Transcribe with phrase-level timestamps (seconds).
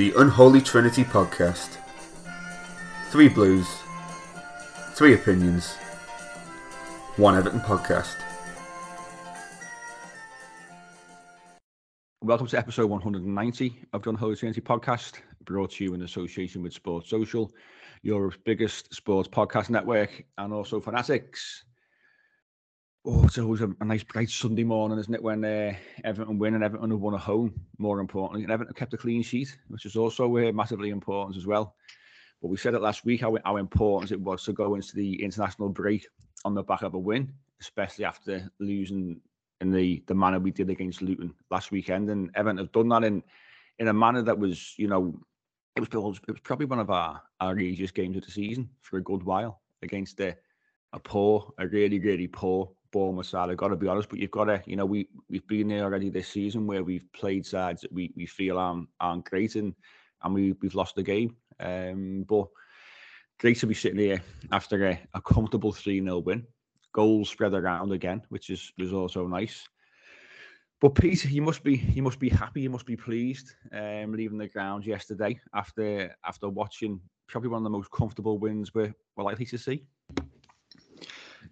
[0.00, 1.76] The Unholy Trinity Podcast.
[3.10, 3.68] Three blues,
[4.94, 5.74] three opinions,
[7.16, 8.16] one Everton podcast.
[12.22, 16.72] Welcome to episode 190 of the Unholy Trinity podcast, brought to you in association with
[16.72, 17.52] Sports Social,
[18.00, 21.66] Europe's biggest sports podcast network, and also Fanatics.
[23.06, 25.72] Oh, it's always a, a nice bright Sunday morning, isn't it, when uh,
[26.04, 28.42] Everton win and Everton have won at home, more importantly.
[28.42, 31.74] And Everton kept a clean sheet, which is also uh, massively important as well.
[32.42, 35.22] But we said it last week how, how important it was to go into the
[35.22, 36.06] international break
[36.44, 39.18] on the back of a win, especially after losing
[39.62, 42.10] in the the manner we did against Luton last weekend.
[42.10, 43.22] And Everton have done that in
[43.78, 45.18] in a manner that was, you know,
[45.74, 48.98] it was it was probably one of our, our easiest games of the season for
[48.98, 50.36] a good while against a,
[50.92, 53.50] a poor, a really, really poor Bournemouth side.
[53.50, 55.84] I've got to be honest, but you've got to, you know, we we've been there
[55.84, 59.74] already this season where we've played sides that we, we feel aren't, aren't great and
[60.22, 61.36] and we we've lost the game.
[61.58, 62.48] Um, but
[63.38, 66.46] great to be sitting here after a, a comfortable 3 0 win.
[66.92, 69.68] Goals spread around again, which is was also nice.
[70.80, 74.38] But Peter, you must be you must be happy, you must be pleased um, leaving
[74.38, 79.24] the ground yesterday after after watching probably one of the most comfortable wins we're, we're
[79.24, 79.84] likely to see.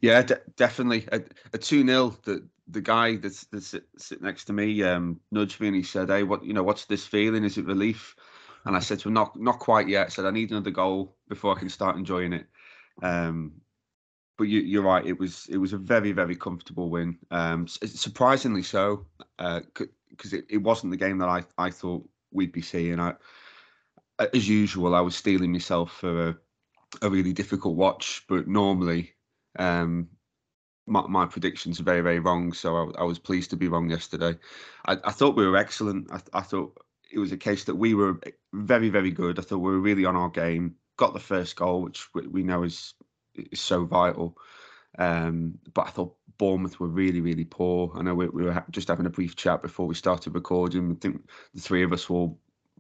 [0.01, 1.09] Yeah, de- definitely.
[1.53, 2.11] A, 2 0.
[2.25, 5.83] The the guy that's, that's sit, sit next to me um, nudged me and he
[5.83, 7.45] said, Hey, what you know, what's this feeling?
[7.45, 8.15] Is it relief?
[8.65, 10.07] And I said to him, Not not quite yet.
[10.07, 12.47] I said, I need another goal before I can start enjoying it.
[13.03, 13.61] Um,
[14.39, 15.07] but you, you're right.
[15.07, 17.19] It was it was a very very comfortable win.
[17.31, 19.07] Um, surprisingly so,
[19.39, 23.01] because it, it wasn't the game that I, I thought we'd be seeing.
[23.01, 23.15] I,
[24.19, 26.39] as usual, I was steeling myself for a,
[27.03, 28.25] a really difficult watch.
[28.29, 29.15] But normally,
[29.59, 30.09] um,
[30.87, 32.53] my, my predictions are very very wrong.
[32.53, 34.39] So I, I was pleased to be wrong yesterday.
[34.87, 36.11] I, I thought we were excellent.
[36.13, 36.77] I, I thought
[37.11, 38.21] it was a case that we were
[38.53, 39.39] very very good.
[39.39, 40.75] I thought we were really on our game.
[40.97, 42.95] Got the first goal, which we, know is
[43.35, 44.37] is so vital.
[44.99, 47.93] Um, but I thought Bournemouth were really, really poor.
[47.95, 50.93] I know we, we were just having a brief chat before we started recording.
[50.93, 51.23] I think
[51.55, 52.31] the three of us were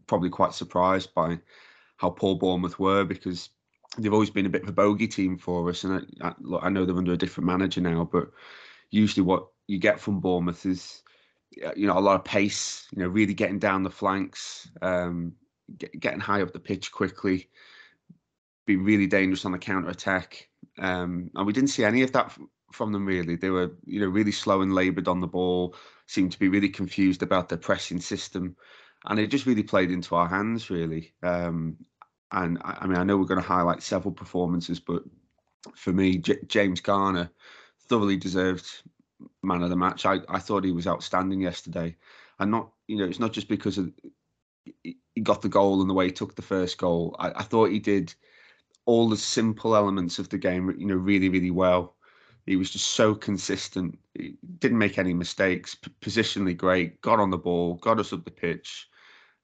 [0.07, 1.39] probably quite surprised by
[1.97, 3.51] how poor Bournemouth were because
[3.97, 5.85] they've always been a bit of a bogey team for us.
[5.85, 8.31] And I, I, look, I know they're under a different manager now, but
[8.91, 11.03] usually what you get from Bournemouth is,
[11.65, 12.87] uh, you know, a lot of pace.
[12.95, 15.33] You know, really getting down the flanks, um,
[15.79, 17.49] get, getting high up the pitch quickly
[18.69, 20.49] be really dangerous on the counter attack.
[20.79, 22.39] Um, and we didn't see any of that f-
[22.71, 23.35] from them really.
[23.35, 25.75] They were, you know, really slow and laboured on the ball.
[26.07, 28.55] Seemed to be really confused about their pressing system,
[29.07, 31.13] and it just really played into our hands really.
[31.23, 31.79] Um,
[32.33, 35.03] and I, I mean, I know we're going to highlight several performances, but
[35.75, 37.31] for me, J- James Garner
[37.89, 38.67] thoroughly deserved
[39.43, 40.07] man of the match.
[40.07, 41.97] I, I thought he was outstanding yesterday,
[42.39, 43.93] and not, you know, it's not just because of
[44.83, 47.17] he got the goal and the way he took the first goal.
[47.19, 48.15] I, I thought he did
[48.87, 51.97] all the simple elements of the game, you know, really, really well.
[52.47, 53.99] He was just so consistent.
[54.15, 55.75] He didn't make any mistakes.
[55.75, 57.01] P- positionally great.
[57.03, 57.75] Got on the ball.
[57.75, 58.89] Got us up the pitch.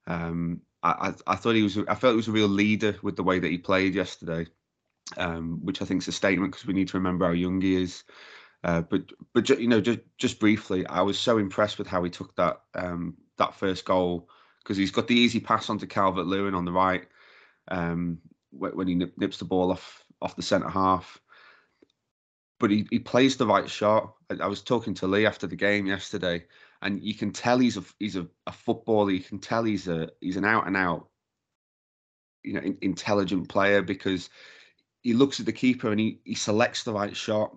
[0.07, 1.77] Um, I, I, thought he was.
[1.87, 4.45] I felt he was a real leader with the way that he played yesterday,
[5.17, 7.75] um, which I think is a statement because we need to remember how young he
[7.75, 8.03] is.
[8.63, 9.01] Uh, but
[9.33, 12.61] but you know, just just briefly, I was so impressed with how he took that
[12.75, 14.29] um, that first goal
[14.59, 17.07] because he's got the easy pass onto Calvert Lewin on the right
[17.69, 18.19] um,
[18.51, 21.19] when he nips the ball off off the centre half.
[22.59, 24.15] But he, he plays the right shot.
[24.29, 26.45] I, I, was talking to Lee after the game yesterday,
[26.85, 29.11] and you can tell he's a he's a, a footballer.
[29.11, 31.09] You can tell he's a he's an out and out,
[32.43, 34.29] you know, in, intelligent player because
[35.01, 37.55] he looks at the keeper and he, he selects the right shot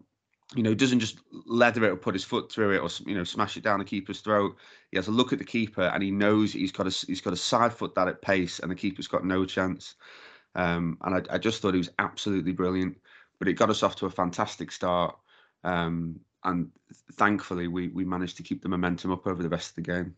[0.54, 3.24] you know, doesn't just leather it or put his foot through it or you know
[3.24, 4.56] smash it down the keeper's throat.
[4.90, 7.34] He has a look at the keeper and he knows he's got a he's got
[7.34, 9.94] a side foot that at pace and the keeper's got no chance.
[10.54, 12.96] Um, and I, I, just thought he was absolutely brilliant.
[13.38, 15.16] But it got us off to a fantastic start.
[15.62, 16.70] Um, and
[17.12, 20.14] thankfully, we we managed to keep the momentum up over the rest of the game.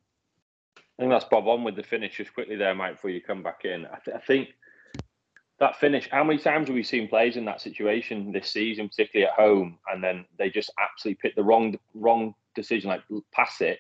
[0.77, 3.43] I think that's Bob on with the finish just quickly there, Mike, before you come
[3.43, 3.87] back in.
[3.87, 4.51] I, th- I think
[5.59, 6.09] that finish.
[6.11, 9.79] How many times have we seen players in that situation this season, particularly at home,
[9.91, 13.03] and then they just absolutely pick the wrong wrong decision, like
[13.33, 13.79] pass it,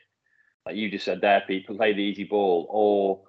[0.67, 3.23] like you just said there, people play the easy ball, or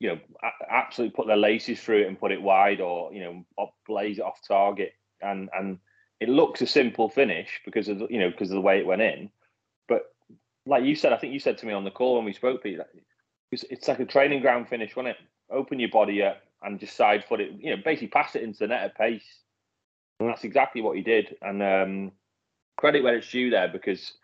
[0.00, 0.20] you know,
[0.68, 4.24] absolutely put their laces through it and put it wide, or you know, blaze it
[4.24, 4.92] off target,
[5.22, 5.78] and and
[6.20, 9.02] it looks a simple finish because of you know because of the way it went
[9.02, 9.30] in,
[9.88, 10.14] but
[10.66, 12.62] like you said, I think you said to me on the call when we spoke,
[12.62, 12.80] Pete,
[13.52, 15.16] it's, it's like a training ground finish, wasn't it?
[15.50, 18.60] Open your body up and just side foot it, you know, basically pass it into
[18.60, 19.26] the net at pace.
[20.20, 21.36] And that's exactly what he did.
[21.42, 22.12] And um,
[22.76, 24.14] credit where it's due there because,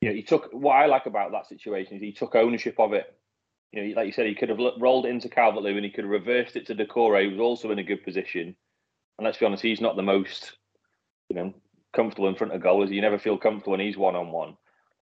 [0.00, 2.92] you know, he took what I like about that situation is he took ownership of
[2.92, 3.14] it.
[3.72, 6.10] You know, like you said, he could have rolled into Calvert Lewin, he could have
[6.10, 8.56] reversed it to Doucouré, who was also in a good position.
[9.16, 10.56] And let's be honest, he's not the most,
[11.30, 11.54] you know,
[11.94, 12.90] comfortable in front of goals.
[12.90, 14.56] You never feel comfortable when he's one on one.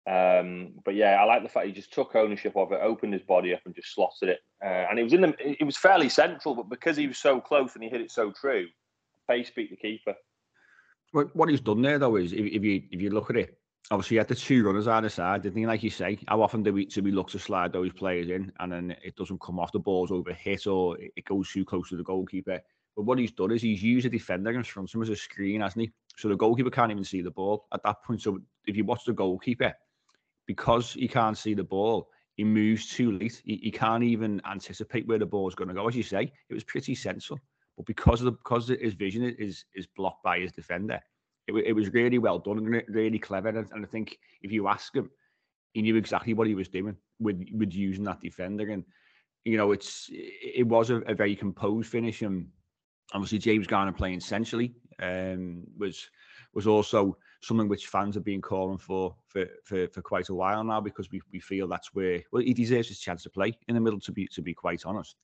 [0.06, 3.22] Um, but yeah, I like the fact he just took ownership of it, opened his
[3.22, 4.40] body up, and just slotted it.
[4.62, 7.40] Uh, and it was in the, it was fairly central, but because he was so
[7.40, 8.66] close and he hit it so true,
[9.30, 10.14] pace beat the keeper.
[11.12, 13.56] What he's done there though is, if, if you if you look at it,
[13.92, 15.66] obviously he had the two runners either side, didn't he?
[15.66, 18.52] Like you say, how often do we do we look to slide those players in,
[18.58, 21.88] and then it doesn't come off the balls over hit or it goes too close
[21.90, 22.60] to the goalkeeper.
[22.96, 25.60] But what he's done is he's used a defender in front him as a screen,
[25.60, 25.92] hasn't he?
[26.16, 28.22] So the goalkeeper can't even see the ball at that point.
[28.22, 29.74] So if you watch the goalkeeper,
[30.46, 33.40] because he can't see the ball, he moves too late.
[33.44, 35.88] He, he can't even anticipate where the ball is going to go.
[35.88, 37.40] As you say, it was pretty sensible,
[37.76, 41.00] but because of the because his vision is is blocked by his defender,
[41.46, 43.48] it, it was really well done and really clever.
[43.48, 45.10] And, and I think if you ask him,
[45.72, 48.70] he knew exactly what he was doing with with using that defender.
[48.70, 48.84] And
[49.44, 52.22] you know, it's it was a, a very composed finish.
[52.22, 52.48] And
[53.12, 56.08] obviously, James Garner playing centrally um, was
[56.54, 60.62] was also something which fans have been calling for for, for, for quite a while
[60.64, 63.74] now because we, we feel that's where well he deserves his chance to play in
[63.74, 65.16] the middle to be to be quite honest.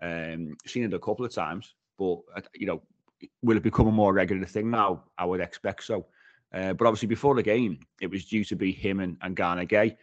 [0.00, 2.82] Um, seen it a couple of times, but uh, you know,
[3.42, 5.04] will it become a more regular thing now?
[5.16, 6.06] I would expect so.
[6.52, 9.66] Uh, but obviously, before the game, it was due to be him and, and Gana
[9.66, 9.96] Gueye.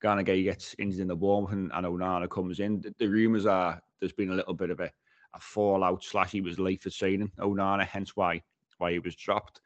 [0.00, 2.80] Gana Gueye gets injured in the warm and, and Onana comes in.
[2.80, 4.90] The, the rumours are there's been a little bit of a,
[5.34, 8.42] a fallout slash he was late for training Onana, hence why
[8.78, 9.60] why he was dropped.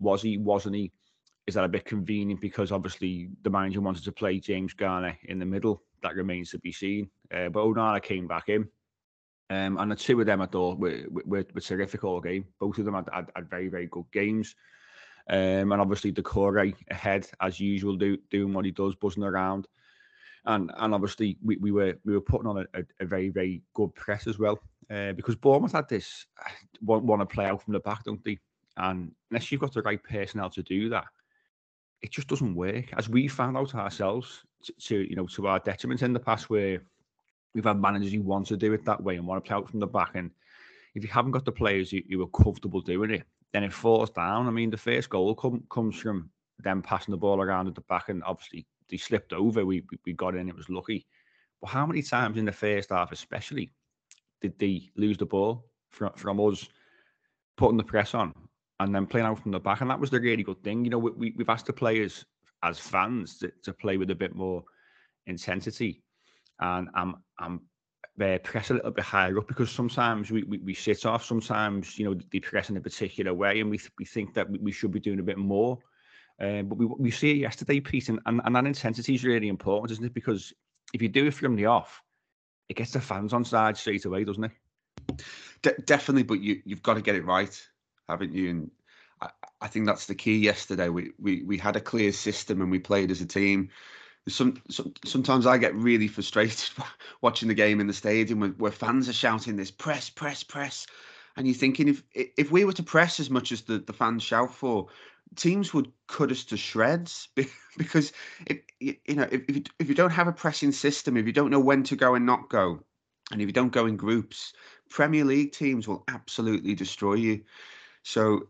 [0.00, 0.38] Was he?
[0.38, 0.92] Wasn't he?
[1.46, 5.38] Is that a bit convenient because obviously the manager wanted to play James Garner in
[5.38, 5.82] the middle?
[6.02, 7.10] That remains to be seen.
[7.34, 8.68] Uh, but Onana came back in.
[9.50, 12.46] Um, and the two of them I thought were, were, were terrific all game.
[12.58, 14.54] Both of them had, had, had very, very good games.
[15.28, 19.68] Um, and obviously Doucouré ahead as usual, do, doing what he does, buzzing around.
[20.44, 23.62] And and obviously we, we were we were putting on a, a, a very, very
[23.74, 24.58] good press as well.
[24.90, 26.26] Uh, because Bournemouth had this
[26.82, 28.38] want, want to play out from the back, don't they?
[28.76, 31.04] And unless you've got the right personnel to do that,
[32.02, 32.86] it just doesn't work.
[32.96, 36.50] As we found out ourselves to, to, you know to our detriment in the past,
[36.50, 36.82] where
[37.54, 39.70] we've had managers who want to do it that way and want to play out
[39.70, 40.30] from the back, and
[40.94, 44.10] if you haven't got the players who, who are comfortable doing it, then it falls
[44.10, 44.46] down.
[44.46, 47.82] I mean, the first goal come, comes from them passing the ball around at the
[47.82, 49.64] back, and obviously they slipped over.
[49.64, 50.48] We we got in.
[50.48, 51.06] It was lucky.
[51.60, 53.70] But how many times in the first half, especially,
[54.42, 56.68] did they lose the ball from from us
[57.56, 58.34] putting the press on
[58.80, 59.80] and then playing out from the back.
[59.80, 60.84] And that was the really good thing.
[60.84, 62.24] You know, we, we've asked the players
[62.62, 64.64] as fans to, to play with a bit more
[65.26, 66.02] intensity.
[66.60, 67.60] And I'm, I'm
[68.20, 71.98] uh, press a little bit higher up because sometimes we, we, we sit off, sometimes,
[71.98, 74.92] you know, they press in a particular way and we, we think that we should
[74.92, 75.78] be doing a bit more.
[76.40, 79.48] Uh, but we, we see it yesterday, Pete, and, and, and that intensity is really
[79.48, 80.14] important, isn't it?
[80.14, 80.52] Because
[80.92, 82.02] if you do it from the off,
[82.72, 84.52] it gets the fans on side straight away, doesn't it?
[85.62, 87.68] De- definitely, but you, you've got to get it right
[88.08, 88.50] haven't you?
[88.50, 88.70] And
[89.20, 90.38] I, I think that's the key.
[90.38, 93.70] Yesterday, we, we we had a clear system and we played as a team.
[94.28, 96.70] Some, some sometimes I get really frustrated
[97.22, 100.86] watching the game in the stadium where, where fans are shouting this press, press, press,
[101.36, 104.22] and you're thinking if if we were to press as much as the, the fans
[104.22, 104.88] shout for,
[105.36, 107.28] teams would cut us to shreds
[107.78, 108.12] because
[108.46, 109.42] if you know if,
[109.78, 112.26] if you, don't have a pressing system, if you don't know when to go and
[112.26, 112.80] not go,
[113.30, 114.52] and if you don't go in groups,
[114.90, 117.42] Premier League teams will absolutely destroy you.
[118.02, 118.48] So,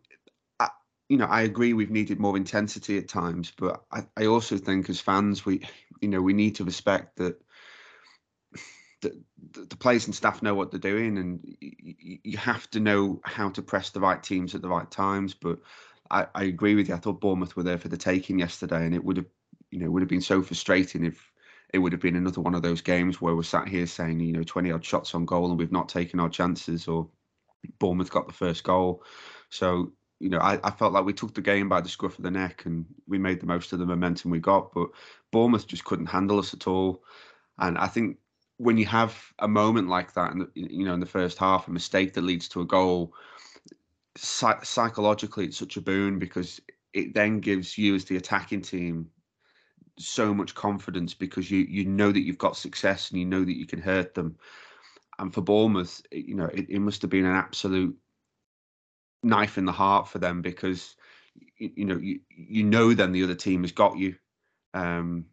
[0.58, 0.68] I,
[1.08, 4.88] you know, I agree we've needed more intensity at times, but I, I also think
[4.90, 5.66] as fans we,
[6.00, 7.40] you know, we need to respect that.
[9.02, 9.20] The,
[9.68, 13.48] the players and staff know what they're doing, and you, you have to know how
[13.50, 15.34] to press the right teams at the right times.
[15.34, 15.58] But
[16.12, 16.94] I, I agree with you.
[16.94, 19.26] I thought Bournemouth were there for the taking yesterday, and it would have,
[19.70, 21.32] you know, would have been so frustrating if
[21.72, 24.32] it would have been another one of those games where we're sat here saying, you
[24.32, 27.08] know, 20 odd shots on goal and we've not taken our chances, or
[27.78, 29.02] Bournemouth got the first goal.
[29.48, 32.24] So, you know, I, I felt like we took the game by the scruff of
[32.24, 34.88] the neck and we made the most of the momentum we got, but
[35.30, 37.02] Bournemouth just couldn't handle us at all.
[37.58, 38.18] And I think
[38.58, 41.70] when you have a moment like that, and you know, in the first half, a
[41.70, 43.14] mistake that leads to a goal,
[44.16, 46.60] psychologically it's such a boon because
[46.92, 49.10] it then gives you as the attacking team
[49.98, 53.56] so much confidence because you you know that you've got success and you know that
[53.56, 54.36] you can hurt them.
[55.18, 57.96] And for Bournemouth, you know, it, it must have been an absolute
[59.22, 60.96] knife in the heart for them because
[61.58, 64.16] you, you know you you know then the other team has got you.
[64.74, 65.26] Um,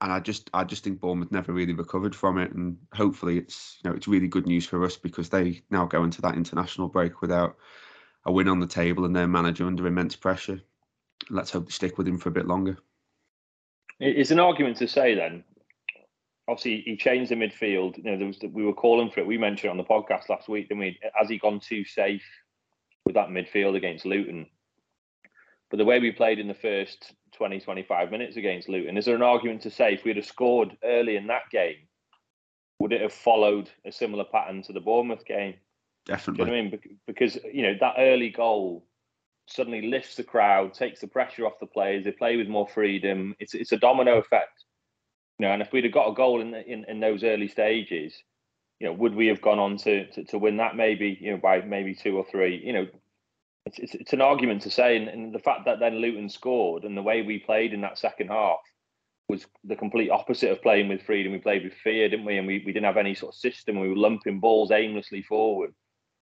[0.00, 3.78] and I just I just think Bournemouth never really recovered from it, and hopefully it's
[3.82, 6.88] you know it's really good news for us because they now go into that international
[6.88, 7.56] break without
[8.24, 10.60] a win on the table and their manager under immense pressure.
[11.30, 12.78] Let's hope they stick with him for a bit longer.
[14.00, 15.44] It's an argument to say then.
[16.48, 17.96] Obviously, he changed the midfield.
[17.98, 19.26] You know, there was we were calling for it.
[19.26, 20.98] We mentioned on the podcast last week, didn't we?
[21.14, 22.24] Has he gone too safe
[23.06, 24.46] with that midfield against Luton?
[25.70, 29.14] But the way we played in the first 20, 25 minutes against Luton, is there
[29.14, 31.76] an argument to say if we'd have scored early in that game,
[32.78, 35.54] would it have followed a similar pattern to the Bournemouth game?
[36.06, 36.44] Definitely.
[36.44, 36.98] You know I mean?
[37.06, 38.86] Because you know that early goal
[39.46, 42.04] suddenly lifts the crowd, takes the pressure off the players.
[42.04, 43.34] They play with more freedom.
[43.38, 44.64] It's it's a domino effect.
[45.38, 47.48] You know, and if we'd have got a goal in the, in, in those early
[47.48, 48.14] stages,
[48.78, 51.38] you know, would we have gone on to, to, to win that maybe you know
[51.38, 52.60] by maybe two or three?
[52.64, 52.86] You know,
[53.66, 56.84] it's it's, it's an argument to say, and, and the fact that then Luton scored
[56.84, 58.58] and the way we played in that second half
[59.28, 61.32] was the complete opposite of playing with freedom.
[61.32, 62.38] We played with fear, didn't we?
[62.38, 63.78] And we, we didn't have any sort of system.
[63.78, 65.72] We were lumping balls aimlessly forward.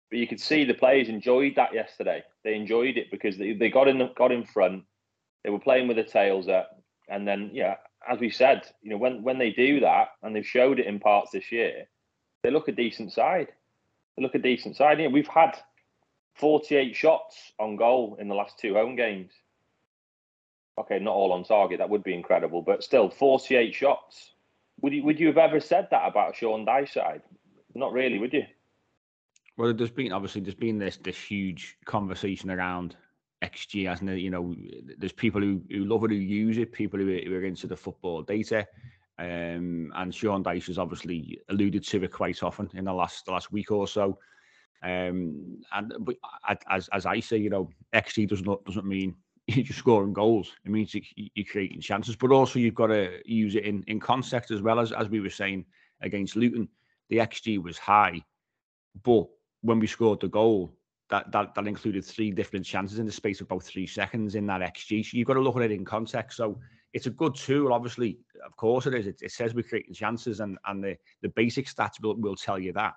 [0.10, 2.24] But you could see the players enjoyed that yesterday.
[2.44, 4.84] They enjoyed it because they, they got in got in front.
[5.44, 7.76] They were playing with the tails up, and then yeah,
[8.10, 11.00] as we said, you know when when they do that, and they've showed it in
[11.00, 11.88] parts this year,
[12.44, 13.50] they look a decent side.
[14.16, 14.98] They look a decent side.
[14.98, 15.58] Know, we've had
[16.36, 19.32] 48 shots on goal in the last two home games.
[20.78, 21.80] Okay, not all on target.
[21.80, 24.32] That would be incredible, but still, 48 shots.
[24.82, 27.22] Would you would you have ever said that about Sean Dyche?
[27.76, 28.44] Not really, would you?
[29.60, 32.96] Well, there's been obviously there's been this this huge conversation around
[33.44, 34.20] XG, hasn't it?
[34.20, 34.56] You know,
[34.98, 37.68] there's people who, who love it, who use it, people who are, who are into
[37.68, 38.66] the football data.
[39.18, 43.34] Um, and Sean Dyche has obviously alluded to it quite often in the last the
[43.34, 44.18] last week or so.
[44.82, 46.16] Um, and but
[46.70, 49.14] as as I say, you know, XG does not doesn't mean
[49.48, 50.54] you're scoring goals.
[50.64, 54.00] It means you, you're creating chances, but also you've got to use it in in
[54.00, 55.66] context as well as as we were saying
[56.00, 56.70] against Luton.
[57.10, 58.24] The XG was high,
[59.04, 59.28] but
[59.62, 60.74] when we scored the goal,
[61.10, 64.46] that, that that included three different chances in the space of about three seconds in
[64.48, 65.06] that XG.
[65.06, 66.38] So you've got to look at it in context.
[66.38, 66.60] So
[66.94, 68.20] it's a good tool, obviously.
[68.46, 69.08] Of course it is.
[69.08, 72.60] It, it says we're creating chances, and and the, the basic stats will, will tell
[72.60, 72.94] you that.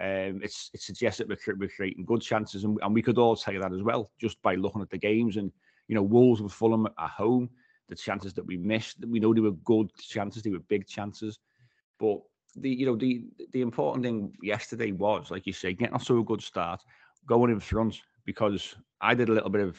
[0.00, 3.36] Um, it's it suggests that we're, we're creating good chances, and, and we could all
[3.36, 5.36] tell you that as well just by looking at the games.
[5.36, 5.50] And
[5.88, 7.50] you know, Wolves with Fulham at home,
[7.88, 11.38] the chances that we missed, we know they were good chances, they were big chances,
[11.98, 12.20] but
[12.56, 16.18] the you know the the important thing yesterday was, like you say, getting off to
[16.18, 16.82] a good start,
[17.26, 18.00] going in front.
[18.24, 19.78] Because I did a little bit of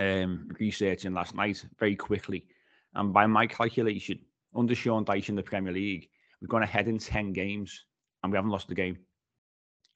[0.00, 2.46] um, researching last night very quickly,
[2.94, 4.20] and by my calculation,
[4.54, 6.08] under Sean Dyche in the Premier League,
[6.40, 7.84] we've gone ahead in ten games
[8.22, 8.98] and we haven't lost the game.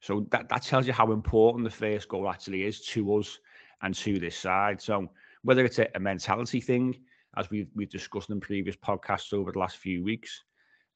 [0.01, 3.39] So that that tells you how important the first goal actually is to us
[3.83, 4.81] and to this side.
[4.81, 5.09] So
[5.43, 7.01] whether it's a, a mentality thing,
[7.37, 10.43] as we've we've discussed in previous podcasts over the last few weeks,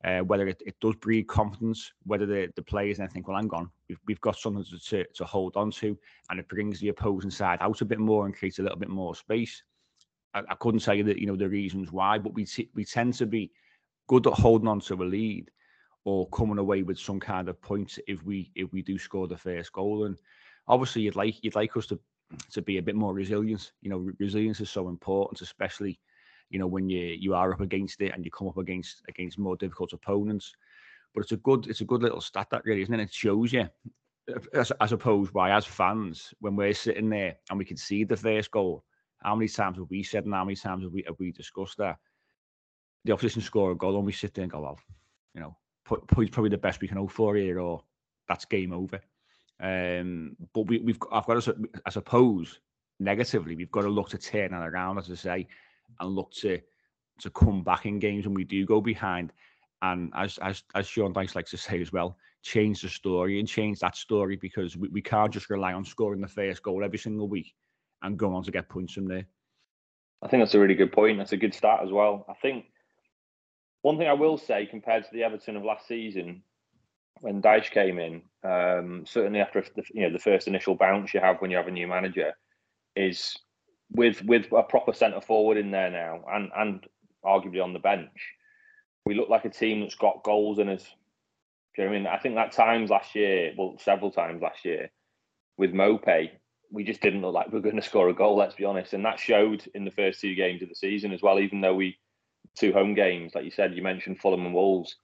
[0.05, 3.51] uh, whether it, it does breed confidence, whether the, the players then think, well, hang
[3.51, 5.99] on, we've, we've got something to, to, to hold on to,
[6.31, 8.89] and it brings the opposing side out a bit more and creates a little bit
[8.89, 9.63] more space.
[10.35, 12.85] I, I couldn't tell you that you know the reasons why, but we t- we
[12.85, 13.51] tend to be
[14.07, 15.51] good at holding on to a lead
[16.05, 19.37] or coming away with some kind of points if we if we do score the
[19.37, 20.05] first goal.
[20.05, 20.19] And
[20.69, 21.99] obviously, you'd like you'd like us to
[22.53, 23.73] to be a bit more resilient.
[23.81, 25.99] You know, resilience is so important, especially
[26.51, 29.39] you know when you you are up against it and you come up against against
[29.39, 30.53] more difficult opponents.
[31.15, 33.01] But it's a good it's a good little stat that really isn't it?
[33.01, 33.69] It shows you,
[34.55, 38.51] as opposed why as fans when we're sitting there and we can see the first
[38.51, 38.85] goal
[39.23, 41.79] how many times have we said and how many times have we have we discussed
[41.79, 41.97] that
[43.07, 44.79] the opposition score a goal and we sit there and go, well,
[45.35, 47.83] you know, put probably the best we can hope for here, or
[48.29, 49.01] that's game over.
[49.61, 52.61] Um, but we, we've I've got to, I suppose
[52.99, 55.49] negatively, we've got to look to turn it around, as I say,
[56.01, 56.61] and look to
[57.21, 59.33] to come back in games when we do go behind.
[59.83, 63.49] And as as as Sean Dyche likes to say as well, change the story and
[63.49, 66.99] change that story because we, we can't just rely on scoring the first goal every
[66.99, 67.55] single week
[68.03, 69.27] and go on to get points from there.
[70.23, 71.19] I think that's a really good point.
[71.19, 72.25] That's a good start as well.
[72.29, 72.67] I think
[73.83, 76.43] one thing I will say compared to the Everton of last season,
[77.21, 81.21] when Dyche came in, um, certainly after the, you know the first initial bounce you
[81.21, 82.33] have when you have a new manager,
[82.95, 83.37] is
[83.91, 86.87] with with a proper centre forward in there now, and and
[87.25, 88.35] arguably on the bench,
[89.05, 90.83] we look like a team that's got goals in us.
[91.75, 92.07] Do you know I mean?
[92.07, 94.91] I think that times last year, well, several times last year,
[95.59, 96.31] with Maupay,
[96.71, 98.37] we just didn't look like we are going to score a goal.
[98.37, 101.23] Let's be honest, and that showed in the first two games of the season as
[101.23, 101.39] well.
[101.39, 101.99] Even though we
[102.57, 104.97] two home games, like you said, you mentioned Fulham and Wolves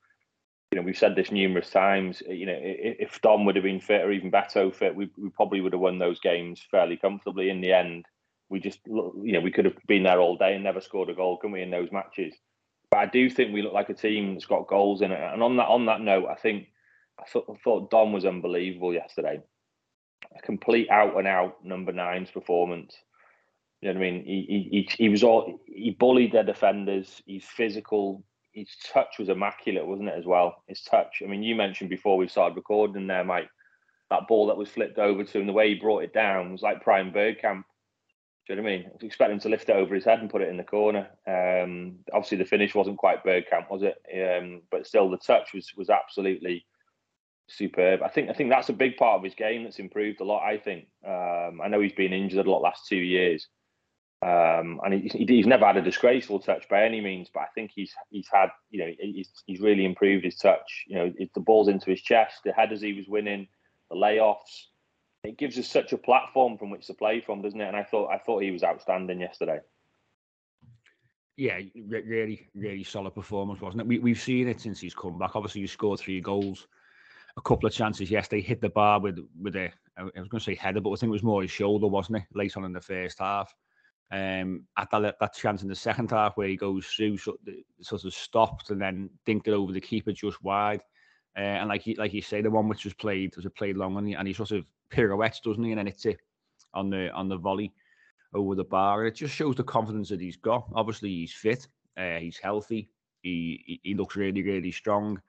[0.73, 2.23] you know, we've said this numerous times.
[2.27, 5.29] Uh, you know, if Dom would have been fit or even Beto fit, we, we
[5.29, 7.51] probably would have won those games fairly comfortably.
[7.51, 8.07] In the end,
[8.53, 11.15] we just, you know, we could have been there all day and never scored a
[11.15, 12.35] goal, can we, in those matches?
[12.91, 15.21] But I do think we look like a team that's got goals in it.
[15.21, 16.69] And on that, on that note, I think
[17.19, 19.41] I thought, I thought Dom was unbelievable yesterday.
[20.37, 22.95] A complete out and out number nine's performance.
[23.81, 24.25] You know what I mean?
[24.25, 27.21] He, he, he was all he bullied their defenders.
[27.27, 30.63] He's physical his touch was immaculate, wasn't it, as well?
[30.69, 31.23] His touch.
[31.23, 33.49] I mean, you mentioned before we started recording there, Mike,
[34.11, 36.63] that ball that was flipped over to him, the way he brought it down was
[36.63, 37.65] like prime Bergkamp.
[38.47, 38.87] Do you know what I mean?
[38.87, 41.09] I was expecting to lift it over his head and put it in the corner.
[41.29, 43.97] Um, obviously, the finish wasn't quite Bergkamp, was it?
[44.13, 46.67] Um, but still, the touch was was absolutely
[47.49, 48.03] superb.
[48.03, 50.43] I think I think that's a big part of his game that's improved a lot.
[50.43, 50.87] I think.
[51.07, 53.47] Um, I know he's been injured a lot last two years,
[54.23, 57.71] um, and he, he's never had a disgraceful touch by any means, but I think
[57.75, 60.85] he's he's had you know he's he's really improved his touch.
[60.89, 63.49] You know, the ball's into his chest, the headers he was winning,
[63.91, 64.67] the layoffs.
[65.25, 67.69] It gives us such a platform from which to play from, doesn't it?
[67.69, 69.61] And I thought I thought he was outstanding yesterday.
[71.37, 73.87] Yeah, really, really solid performance, wasn't it?
[73.87, 75.35] We, we've seen it since he's come back.
[75.35, 76.67] Obviously, he scored three goals,
[77.37, 80.41] a couple of chances yesterday, hit the bar with with a I was going to
[80.41, 82.25] say header, but I think it was more his shoulder, wasn't it?
[82.35, 83.55] Late on in the first half.
[84.11, 87.37] Um, at that, that chance in the second half where he goes through, so,
[87.81, 90.83] sort of stopped and then dinked it over the keeper just wide.
[91.37, 93.79] Uh, and like you, like you say, the one which was played was a played
[93.79, 95.73] long and he, and he sort of pirouettes, doesn't he?
[95.73, 96.21] And then it's it
[96.75, 97.73] on the on the volley
[98.35, 99.07] over the bar.
[99.07, 100.69] It just shows the confidence that he's got.
[100.75, 101.67] Obviously, he's fit,
[101.99, 102.89] uh, he's healthy,
[103.23, 105.21] he, he, he looks really really strong,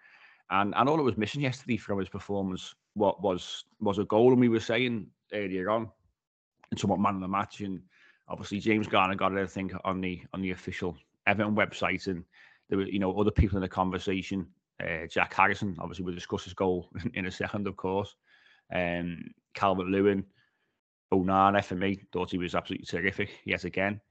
[0.51, 4.31] and and all it was missing yesterday from his performance what was was a goal.
[4.31, 5.89] And we were saying earlier on,
[6.71, 7.81] and somewhat man of the match and
[8.27, 10.95] obviously James Garner got everything on the on the official
[11.27, 12.23] Everton website, and
[12.69, 14.47] there were you know other people in the conversation.
[14.83, 18.15] Uh, Jack Harrison, obviously, we'll discuss his goal in a second, of course.
[18.73, 20.25] Um, Calvert Lewin,
[21.13, 24.01] Onana for me, thought he was absolutely terrific yet again.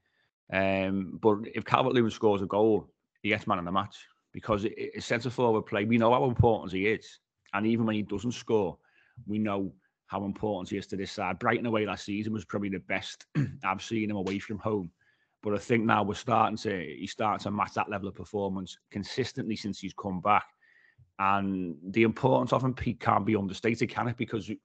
[0.51, 2.89] Um, but if Calvert Lewin scores a goal,
[3.21, 3.97] he gets man of the match
[4.31, 5.85] because it's centre forward play.
[5.85, 7.19] We know how important he is,
[7.53, 8.77] and even when he doesn't score,
[9.27, 9.73] we know
[10.07, 11.39] how important he is to this side.
[11.39, 13.25] Brighton away last season was probably the best
[13.63, 14.91] I've seen him away from home.
[15.41, 18.77] But I think now we're starting to he's starting to match that level of performance
[18.91, 20.45] consistently since he's come back.
[21.19, 24.17] And the importance of him can't be understated, can it?
[24.17, 24.57] Because you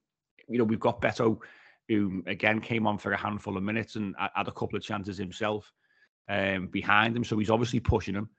[0.47, 1.39] know we've got Beto,
[1.87, 5.17] who again came on for a handful of minutes and had a couple of chances
[5.17, 5.71] himself
[6.27, 7.23] um, behind him.
[7.23, 8.29] So he's obviously pushing him.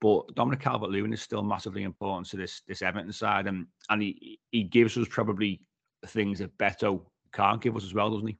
[0.00, 4.38] But Dominic Calvert-Lewin is still massively important to this this Everton side, and and he
[4.52, 5.62] he gives us probably
[6.06, 7.02] things that Beto
[7.32, 8.38] can't give us as well, doesn't he?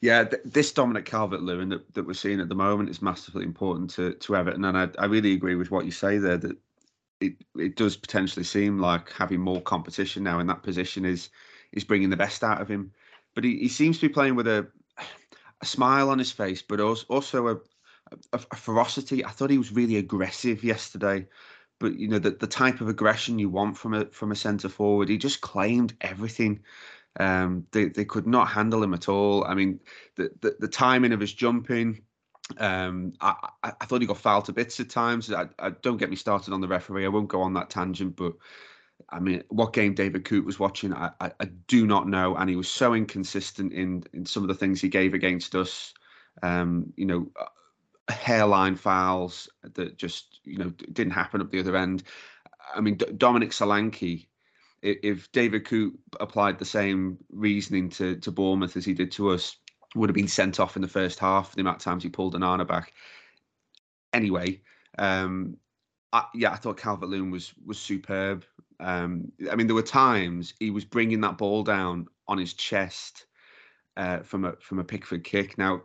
[0.00, 3.44] Yeah, th- this Dominic Calvert Lewin that, that we're seeing at the moment is massively
[3.44, 4.64] important to, to Everton.
[4.64, 6.56] And I, I really agree with what you say there that
[7.22, 11.30] it, it does potentially seem like having more competition now in that position is
[11.72, 12.92] is bringing the best out of him.
[13.34, 14.68] But he, he seems to be playing with a
[15.60, 17.54] a smile on his face, but also, also a,
[18.32, 19.24] a, a ferocity.
[19.24, 21.26] I thought he was really aggressive yesterday
[21.82, 24.68] but you know the, the type of aggression you want from a from a centre
[24.68, 25.08] forward.
[25.08, 26.60] He just claimed everything.
[27.18, 29.44] Um, they they could not handle him at all.
[29.44, 29.80] I mean,
[30.14, 32.02] the the, the timing of his jumping.
[32.58, 35.32] Um, I, I, thought he got fouled to bits at times.
[35.32, 37.04] I, I, don't get me started on the referee.
[37.04, 38.34] I won't go on that tangent, but
[39.08, 42.48] I mean, what game David Coote was watching, I, I, I, do not know, and
[42.48, 45.92] he was so inconsistent in in some of the things he gave against us.
[46.42, 47.30] Um, you know,
[48.08, 52.04] hairline fouls that just you know didn't happen up the other end.
[52.74, 54.26] I mean, D- Dominic Solanke,
[54.82, 59.56] if David Coote applied the same reasoning to to Bournemouth as he did to us,
[59.94, 61.54] would have been sent off in the first half.
[61.54, 62.92] The amount of times he pulled Onana back.
[64.12, 64.60] Anyway,
[64.98, 65.56] um,
[66.12, 68.44] I, yeah, I thought Calvert Lewin was was superb.
[68.80, 73.26] Um, I mean, there were times he was bringing that ball down on his chest
[73.96, 75.56] uh, from a from a Pickford kick.
[75.56, 75.82] Now,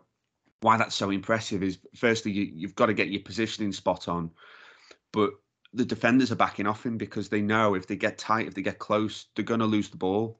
[0.62, 4.32] why that's so impressive is firstly you, you've got to get your positioning spot on,
[5.12, 5.32] but
[5.74, 8.62] the defenders are backing off him because they know if they get tight, if they
[8.62, 10.40] get close, they're going to lose the ball.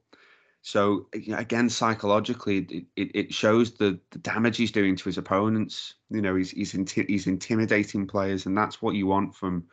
[0.68, 5.94] So again, psychologically, it, it shows the, the damage he's doing to his opponents.
[6.10, 9.64] You know, he's he's inti- he's intimidating players, and that's what you want from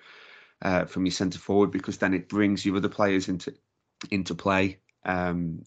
[0.62, 3.54] uh, from your centre forward because then it brings your other players into
[4.10, 4.80] into play.
[5.04, 5.66] Um,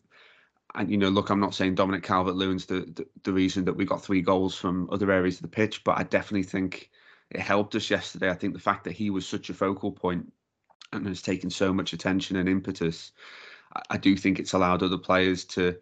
[0.74, 3.84] and you know, look, I'm not saying Dominic Calvert-Lewin's the, the, the reason that we
[3.84, 6.90] got three goals from other areas of the pitch, but I definitely think
[7.30, 8.30] it helped us yesterday.
[8.30, 10.32] I think the fact that he was such a focal point
[10.94, 13.12] and has taken so much attention and impetus,
[13.90, 15.76] I, do think it's allowed other players to,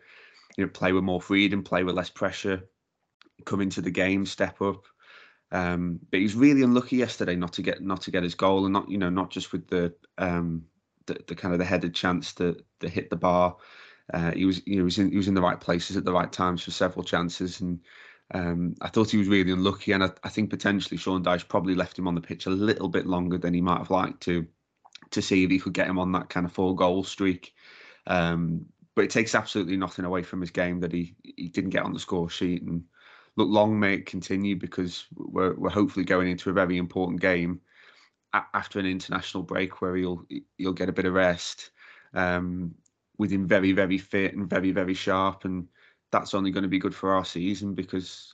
[0.56, 2.68] you know, play with more freedom, play with less pressure,
[3.44, 4.84] come into the game, step up.
[5.52, 8.72] Um, but he's really unlucky yesterday not to get not to get his goal, and
[8.72, 10.64] not you know not just with the um,
[11.06, 13.56] the, the kind of the headed chance to to hit the bar.
[14.12, 16.04] Uh, he was, you know, he was in he was in the right places at
[16.04, 17.80] the right times for several chances, and
[18.34, 19.92] um, I thought he was really unlucky.
[19.92, 22.88] And I, I, think potentially Sean Dyche probably left him on the pitch a little
[22.88, 24.46] bit longer than he might have liked to,
[25.10, 27.54] to see if he could get him on that kind of four goal streak.
[28.06, 31.84] Um, but it takes absolutely nothing away from his game that he he didn't get
[31.84, 32.62] on the score sheet.
[32.62, 32.84] And
[33.36, 37.60] look, long may it continue because we're we're hopefully going into a very important game
[38.32, 40.24] after an international break where he'll
[40.58, 41.70] he'll get a bit of rest.
[42.14, 42.74] Um,
[43.18, 45.44] with him very, very fit and very, very sharp.
[45.44, 45.68] And
[46.12, 48.32] that's only going to be good for our season because,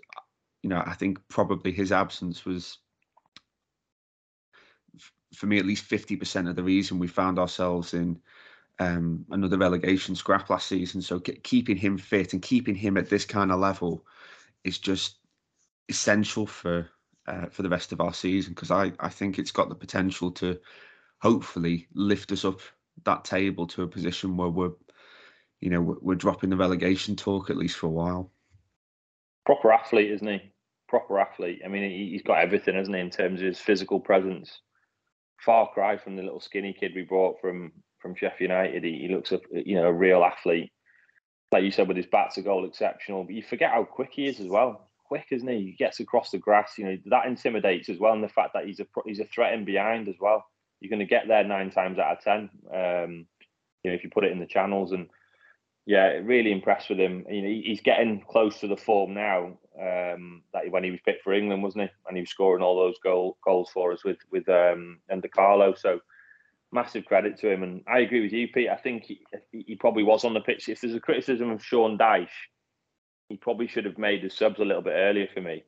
[0.62, 2.78] you know, I think probably his absence was,
[5.34, 8.20] for me, at least 50% of the reason we found ourselves in
[8.78, 11.02] um, another relegation scrap last season.
[11.02, 14.04] So keeping him fit and keeping him at this kind of level
[14.64, 15.16] is just
[15.88, 16.88] essential for
[17.26, 20.32] uh, for the rest of our season because I, I think it's got the potential
[20.32, 20.58] to
[21.20, 22.60] hopefully lift us up
[23.04, 24.72] that table to a position where we're,
[25.60, 28.32] you know, we're, we're dropping the relegation talk at least for a while.
[29.46, 30.52] Proper athlete, isn't he?
[30.88, 31.62] Proper athlete.
[31.64, 34.60] I mean, he's got everything, hasn't he, in terms of his physical presence.
[35.40, 38.84] Far cry from the little skinny kid we brought from from Sheffield United.
[38.84, 40.72] He, he looks a you know a real athlete.
[41.52, 43.24] Like you said, with his bat to goal, exceptional.
[43.24, 44.90] But you forget how quick he is as well.
[45.04, 45.58] Quick, isn't he?
[45.58, 46.74] He gets across the grass.
[46.76, 49.54] You know that intimidates as well, and the fact that he's a he's a threat
[49.54, 50.44] in behind as well
[50.82, 52.50] you're going to get there nine times out of ten.
[52.74, 53.26] Um,
[53.82, 55.08] you know, if you put it in the channels, and
[55.86, 57.24] yeah, really impressed with him.
[57.30, 61.22] You know, he's getting close to the form now um, that when he was picked
[61.22, 61.90] for England, wasn't he?
[62.08, 64.98] And he was scoring all those goal, goals for us with with um,
[65.34, 65.74] Carlo.
[65.74, 66.00] So
[66.72, 67.62] massive credit to him.
[67.62, 68.68] And I agree with you, Pete.
[68.68, 69.20] I think he,
[69.52, 70.68] he probably was on the pitch.
[70.68, 72.28] If there's a criticism of Sean Dyche,
[73.28, 75.64] he probably should have made the subs a little bit earlier for me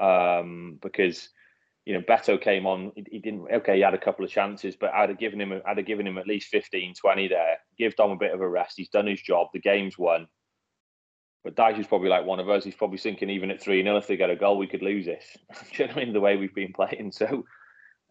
[0.00, 1.28] um, because
[1.88, 2.92] you know, Beto came on.
[2.94, 3.46] He, he, didn't.
[3.50, 5.62] Okay, he had a couple of chances, but I'd have given him.
[5.66, 7.56] I'd have given him at least 15, 20 there.
[7.78, 8.74] Give Dom a bit of a rest.
[8.76, 9.48] He's done his job.
[9.54, 10.28] The game's won.
[11.44, 12.62] But Dyche is probably like one of us.
[12.62, 15.06] He's probably thinking even at three 0 if they get a goal, we could lose
[15.06, 15.24] this.
[15.78, 16.12] You know I mean?
[16.12, 17.10] The way we've been playing.
[17.12, 17.44] So,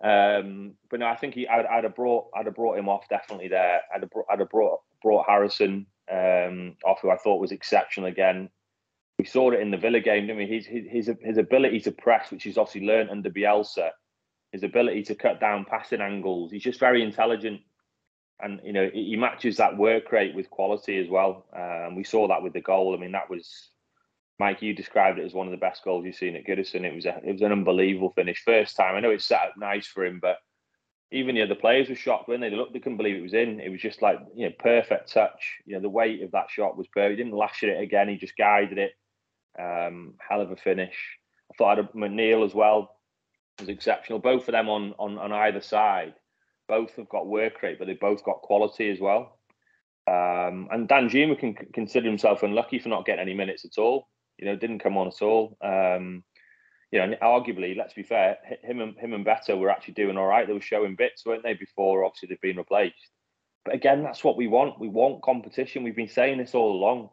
[0.04, 1.48] um, but no, I think he.
[1.48, 2.28] I'd, I'd, have brought.
[2.36, 3.82] I'd have brought him off definitely there.
[3.94, 8.08] I'd have, brought, I'd have brought brought Harrison um, off, who I thought was exceptional
[8.08, 8.50] again
[9.20, 10.46] we saw it in the Villa game, didn't we?
[10.46, 13.90] His, his, his ability to press, which he's obviously learned under Bielsa,
[14.52, 16.52] his ability to cut down passing angles.
[16.52, 17.62] He's just very intelligent.
[18.40, 21.48] And, you know, he matches that work rate with quality as well.
[21.58, 22.96] Um, we saw that with the goal.
[22.96, 23.72] I mean, that was,
[24.40, 26.86] Mike, you described it as one of the best goals you've seen at Goodison.
[26.86, 28.44] It was a, it was an unbelievable finish.
[28.44, 28.96] First time.
[28.96, 30.38] I know it set up nice for him, but
[31.12, 33.60] even the other players were shocked when they looked, they couldn't believe it was in.
[33.60, 35.58] It was just like, you know, perfect touch.
[35.66, 37.18] You know, the weight of that shot was perfect.
[37.18, 38.10] He didn't lash at it again.
[38.10, 38.92] He just guided it
[39.60, 40.96] um, hell of a finish.
[41.52, 42.96] I thought McNeil as well
[43.60, 44.20] was exceptional.
[44.20, 46.14] Both of them on, on on either side,
[46.68, 49.40] both have got work rate, but they both got quality as well.
[50.08, 54.08] Um, and Danjuma can consider himself unlucky for not getting any minutes at all.
[54.38, 55.58] You know, didn't come on at all.
[55.62, 56.24] Um,
[56.92, 60.18] you know, and arguably, let's be fair, him and him and Beto were actually doing
[60.18, 60.48] all right.
[60.48, 61.54] They were showing bits, weren't they?
[61.54, 63.12] Before obviously they've been replaced.
[63.66, 64.80] But again, that's what we want.
[64.80, 65.84] We want competition.
[65.84, 67.10] We've been saying this all along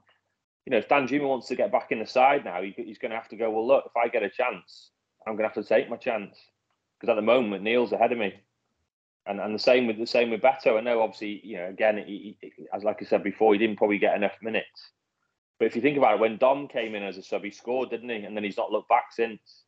[0.67, 3.17] you know, if Danjuma wants to get back in the side now, he's going to
[3.17, 3.51] have to go.
[3.51, 4.91] Well, look, if I get a chance,
[5.27, 6.39] I'm going to have to take my chance
[6.99, 8.35] because at the moment Neil's ahead of me,
[9.27, 10.79] and and the same with the same with Beto.
[10.79, 13.77] I know, obviously, you know, again, he, he, as like I said before, he didn't
[13.77, 14.91] probably get enough minutes.
[15.65, 17.89] But if you think about it, when Dom came in as a sub, he scored,
[17.89, 18.17] didn't he?
[18.17, 19.65] And then he's not looked back since.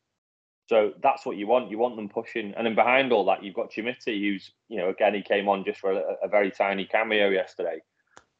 [0.69, 1.71] So that's what you want.
[1.71, 4.91] You want them pushing, and then behind all that, you've got Chermiti, who's you know,
[4.91, 7.79] again, he came on just for a, a very tiny cameo yesterday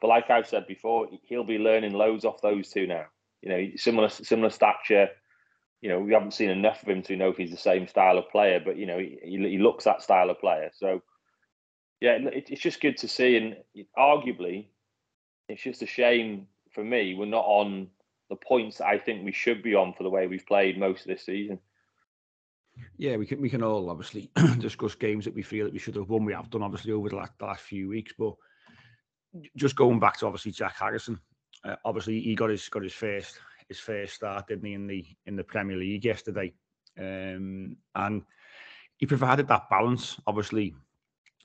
[0.01, 3.07] but like I've said before, he'll be learning loads off those two now.
[3.43, 5.09] You know, similar similar stature.
[5.81, 8.19] You know, we haven't seen enough of him to know if he's the same style
[8.19, 10.71] of player, but you know, he, he looks that style of player.
[10.75, 11.03] So,
[12.01, 13.37] yeah, it, it's just good to see.
[13.37, 13.57] And
[13.97, 14.67] arguably,
[15.49, 17.89] it's just a shame for me we're not on
[18.31, 21.07] the points I think we should be on for the way we've played most of
[21.09, 21.59] this season.
[22.99, 25.97] Yeah, we can we can all obviously discuss games that we feel that we should
[25.97, 26.25] have won.
[26.25, 28.35] We have done obviously over the last, the last few weeks, but
[29.57, 31.19] just going back to obviously Jack Harrison,
[31.65, 35.05] uh, obviously he got his got his first his first start, didn't he, in the
[35.27, 36.53] in the Premier League yesterday,
[36.99, 38.23] um, and
[38.99, 40.19] he provided that balance.
[40.27, 40.75] Obviously,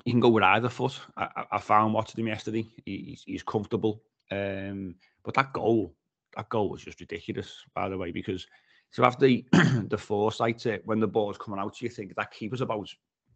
[0.06, 1.00] he can go with either foot.
[1.18, 4.02] I, I found watching him yesterday; he, he's, he's comfortable.
[4.32, 5.94] Um, but that goal,
[6.36, 8.48] that goal was just ridiculous, by the way, because
[8.92, 9.46] so after the
[9.90, 12.90] the foresight to, when the ball's coming out, you think that keeper's about,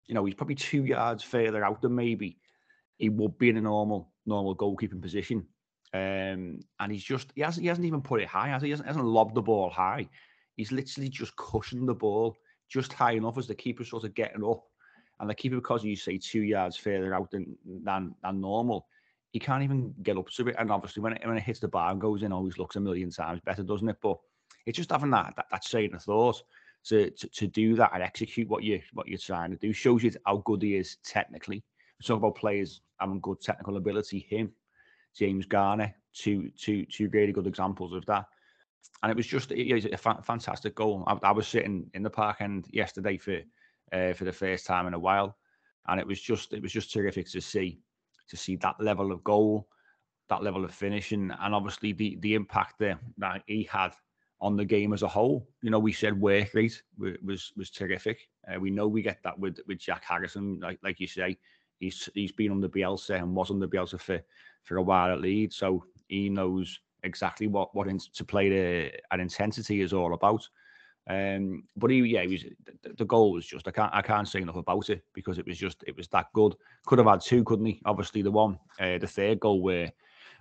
[0.08, 2.38] you know, he's probably two yards further out than maybe
[2.98, 5.46] he would be in a normal normal goalkeeping position.
[5.94, 8.68] Um, and he's just he hasn't he hasn't even put it high, has he?
[8.68, 10.10] He hasn't, hasn't lobbed the ball high.
[10.58, 12.36] He's literally just cushioned the ball
[12.70, 14.64] just high enough as the keeper sort of getting up.
[15.20, 18.88] And the keeper, because you say two yards further out than than, than normal,
[19.36, 20.56] he can't even get up to it.
[20.58, 22.80] And obviously, when it, when it hits the bar and goes in, always looks a
[22.80, 23.98] million times better, doesn't it?
[24.02, 24.18] But
[24.66, 26.42] it's just having that that, that saying of thought
[26.86, 30.04] to, to to do that and execute what you what you're trying to do shows
[30.04, 31.66] you how good he is technically.
[32.00, 34.26] We talk about players having good technical ability.
[34.30, 34.54] Him,
[35.18, 38.28] James Garner, two two two really good examples of that.
[39.04, 41.04] And it was just it was a fa- fantastic goal.
[41.08, 43.42] I, I, was sitting in the park end yesterday for
[43.92, 45.36] uh, for the first time in a while,
[45.90, 47.82] and it was just it was just terrific to see
[48.28, 49.68] to see that level of goal,
[50.30, 53.94] that level of finishing, and obviously the the impact there that he had
[54.42, 55.48] on the game as a whole.
[55.62, 58.28] You know, we said work rate was was terrific.
[58.48, 61.38] Uh, we know we get that with with Jack Harrison, like like you say,
[61.80, 64.22] he's he's been on the Bielsa and was on the Bielsa for
[64.64, 68.92] for a while at Leeds, so he knows exactly what what in, to play the
[69.12, 70.48] an intensity is all about.
[71.08, 72.46] Um, but he, yeah, he was
[72.98, 75.58] the, goal was just I can't I can't say enough about it because it was
[75.58, 76.56] just it was that good.
[76.88, 77.82] Could have had two, couldn't he?
[77.86, 79.92] Obviously, the one, uh, the third goal where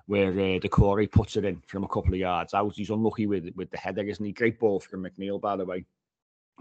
[0.07, 2.75] where uh, Doucouré puts it in from a couple of yards out.
[2.75, 4.33] He's unlucky with with the header, isn't he?
[4.33, 5.85] Great ball from McNeil, by the way.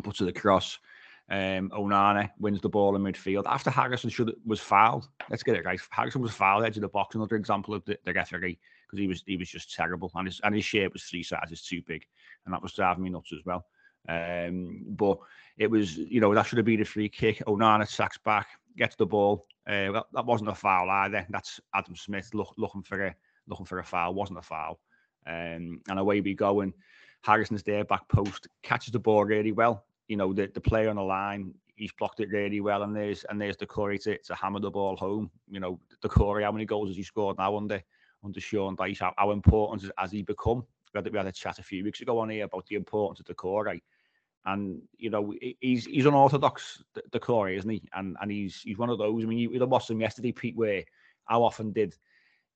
[0.03, 0.79] Puts it across.
[1.29, 5.07] Um, Onana wins the ball in midfield after Harrison should was fouled.
[5.29, 5.79] Let's get it right.
[5.89, 7.15] Harrison was fouled edge of the box.
[7.15, 10.41] Another example of the, the referee because he was he was just terrible and his
[10.43, 12.05] and his shape was three sizes too big,
[12.45, 13.65] and that was driving me nuts as well.
[14.07, 15.17] Um, but
[15.57, 17.41] it was you know that should have been a free kick.
[17.47, 19.47] Onana sacks back, gets the ball.
[19.67, 21.25] Uh, well, that wasn't a foul either.
[21.29, 23.15] That's Adam Smith look, looking for a
[23.47, 24.13] looking for a foul.
[24.13, 24.79] Wasn't a foul.
[25.25, 26.61] Um, and away we go.
[26.61, 26.73] And
[27.21, 29.85] Harrison's there, back post, catches the ball really well.
[30.07, 32.83] You know, the, the player on the line, he's blocked it really well.
[32.83, 35.31] And there's and there's Doucouré to, to hammer the ball home.
[35.49, 37.81] You know, Doucouré, how many goals has he scored now under
[38.23, 38.99] under Sean Dyche?
[38.99, 40.65] How, how important has he become?
[40.93, 43.19] We had, we had a chat a few weeks ago on here about the importance
[43.21, 43.81] of Doucouré.
[44.45, 47.81] And you know he's he's unorthodox, Doucouré, isn't he?
[47.93, 49.23] And and he's he's one of those.
[49.23, 50.57] I mean, you, you watched him yesterday, Pete.
[50.57, 50.83] Where
[51.25, 51.95] how often did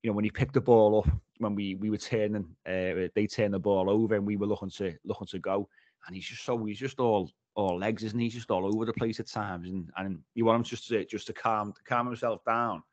[0.04, 3.28] you know, when he picked the ball up, when we we were turning, uh, they
[3.30, 5.68] turned the ball over, and we were looking to looking to go,
[6.06, 8.26] and he's just so he's just all all legs, isn't he?
[8.26, 11.06] He's just all over the place at times, and and you want him just to
[11.06, 12.84] just to calm to calm himself down,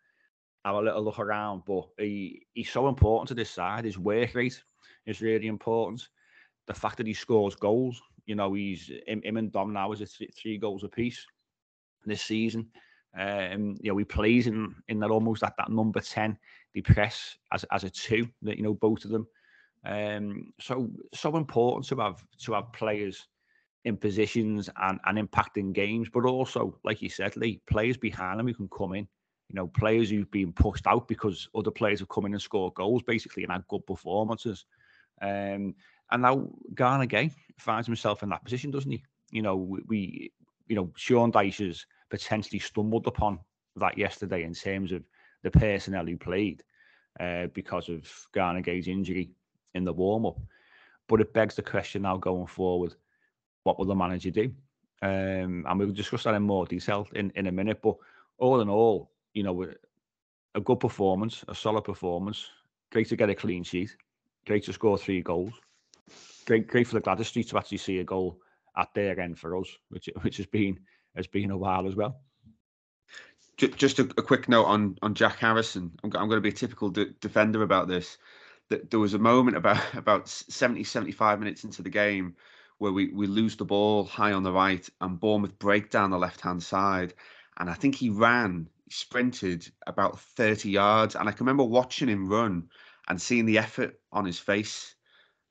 [0.64, 1.62] have a little look around.
[1.66, 3.84] But he he's so important to this side.
[3.84, 4.62] His work rate
[5.06, 6.08] is really important.
[6.66, 10.00] The fact that he scores goals, you know, he's him, him and Dom now is
[10.00, 11.26] a three, three goals apiece
[12.04, 12.68] this season.
[13.16, 16.36] Um, you know, he plays in in that almost at that number ten.
[16.74, 18.28] They press as as a two.
[18.42, 19.26] That you know, both of them.
[19.86, 23.28] Um, so so important to have to have players
[23.84, 28.46] in positions and and impacting games, but also, like you said, Lee, players behind them
[28.46, 29.06] who can come in.
[29.50, 32.74] You know, players who've been pushed out because other players have come in and scored
[32.74, 34.64] goals, basically, and had good performances.
[35.20, 35.74] Um,
[36.14, 39.02] and now Gana Gueye finds himself in that position, doesn't he?
[39.32, 39.56] You know,
[39.88, 40.32] we,
[40.68, 43.40] you know, Sean Dyche's potentially stumbled upon
[43.74, 45.02] that yesterday in terms of
[45.42, 46.62] the personnel who played
[47.18, 49.32] uh, because of Gana Gueye's injury
[49.74, 50.38] in the warm up.
[51.08, 52.94] But it begs the question now going forward
[53.64, 54.52] what will the manager do?
[55.02, 57.80] Um, and we'll discuss that in more detail in, in a minute.
[57.82, 57.96] But
[58.38, 59.66] all in all, you know,
[60.54, 62.46] a good performance, a solid performance.
[62.92, 63.96] Great to get a clean sheet.
[64.46, 65.54] Great to score three goals.
[66.46, 68.40] Great, great for the Gwladys Street to actually see a goal
[68.76, 70.78] at their end for us, which which has been
[71.16, 72.20] has been a while as well.
[73.56, 75.92] Just a, a quick note on on Jack Harrison.
[76.02, 78.18] I'm, I'm going to be a typical de- defender about this.
[78.70, 82.34] That there was a moment about about 70 75 minutes into the game
[82.78, 86.18] where we we lose the ball high on the right and Bournemouth break down the
[86.18, 87.14] left hand side,
[87.58, 92.28] and I think he ran sprinted about 30 yards, and I can remember watching him
[92.28, 92.68] run
[93.08, 94.94] and seeing the effort on his face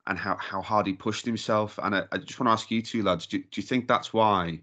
[0.08, 1.80] and how, how hard he pushed himself.
[1.82, 4.13] And I, I just want to ask you two lads, do, do you think that's
[4.13, 4.62] why,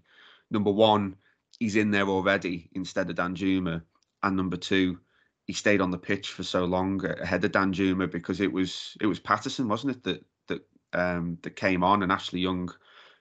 [0.51, 1.15] number one,
[1.59, 3.81] he's in there already instead of Danjuma,
[4.23, 4.99] and number two,
[5.45, 9.07] he stayed on the pitch for so long ahead of Danjuma because it was it
[9.07, 10.61] was Patterson, wasn't it, that that
[10.93, 12.71] um, that came on and Ashley Young,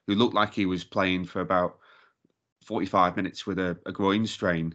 [0.07, 1.79] who looked like he was playing for about
[2.65, 4.75] 45 minutes with a, a groin strain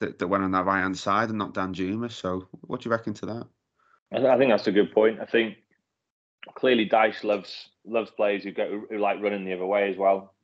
[0.00, 2.10] that, that went on that right hand side and not Danjuma.
[2.10, 3.46] So what do you reckon to that?
[4.12, 5.20] I think that's a good point.
[5.20, 5.56] I think
[6.54, 10.34] clearly Dyche loves loves players who go who like running the other way as well.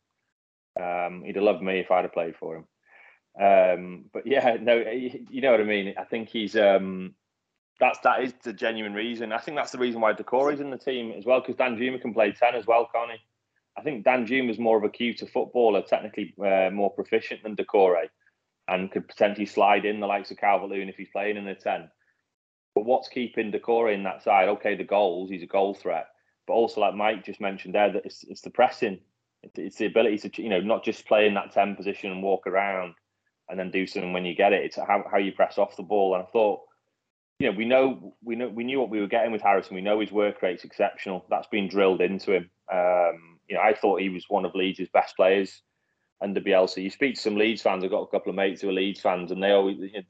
[0.80, 2.64] Um, he'd have loved me if I'd have played for him.
[3.40, 5.94] Um, but yeah, no, you know what I mean.
[5.98, 7.14] I think he's um,
[7.80, 9.32] that's that is the genuine reason.
[9.32, 12.14] I think that's the reason why Doucouré's in the team as well because Danjuma can
[12.14, 13.18] play ten as well, can't he?
[13.78, 18.09] I think Danjuma is more of a cuter footballer, technically uh, more proficient than Doucouré,
[18.68, 21.90] and could potentially slide in the likes of Calvert-Lewin if he's playing in the ten.
[22.76, 24.48] But what's keeping Doucouré in that side?
[24.50, 26.08] Okay, the goals, he's a goal threat,
[26.46, 29.00] but also like Mike just mentioned there, that it's, it's the pressing,
[29.54, 32.46] it's, the ability to you know not just play in that ten position and walk
[32.46, 32.94] around
[33.48, 34.62] and then do something when you get it.
[34.62, 36.14] It's how, how you press off the ball.
[36.14, 36.60] And I thought,
[37.38, 39.74] you know, we know we know we knew what we were getting with Harrison.
[39.74, 41.24] We know his work rate's exceptional.
[41.30, 42.50] That's been drilled into him.
[42.70, 45.62] Um, you know, I thought he was one of Leeds' best players
[46.20, 46.82] under Bielsa.
[46.82, 47.84] You speak to some Leeds fans.
[47.84, 50.02] I've got a couple of mates who are Leeds fans, and they always you know,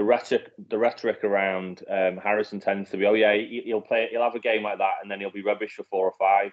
[0.00, 4.22] the rhetoric the rhetoric around um, Harrison tends to be, oh yeah, he'll play, he'll
[4.22, 6.52] have a game like that, and then he'll be rubbish for four or five,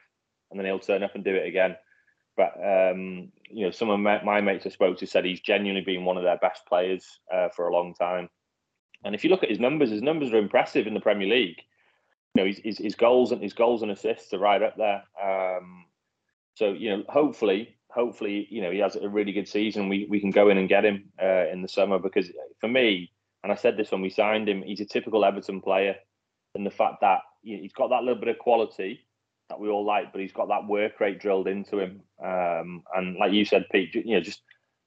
[0.51, 1.77] and then he'll turn up and do it again.
[2.35, 5.81] But um, you know, some of my, my, mates I spoke to said he's genuinely
[5.81, 8.27] been one of their best players uh, for a long time.
[9.05, 11.61] And if you look at his numbers, his numbers are impressive in the Premier League.
[12.35, 15.03] You know, his, his, his goals and his goals and assists are right up there.
[15.23, 15.85] Um,
[16.55, 19.87] so you know, hopefully, hopefully, you know, he has a really good season.
[19.87, 22.29] We we can go in and get him uh, in the summer because
[22.59, 23.09] for me,
[23.43, 25.95] and I said this when we signed him, he's a typical Everton player,
[26.55, 29.07] and the fact that he's got that little bit of quality
[29.49, 32.01] that we all like, but he's got that work rate drilled into him.
[32.23, 34.41] Um, and like you said, Pete, you know, just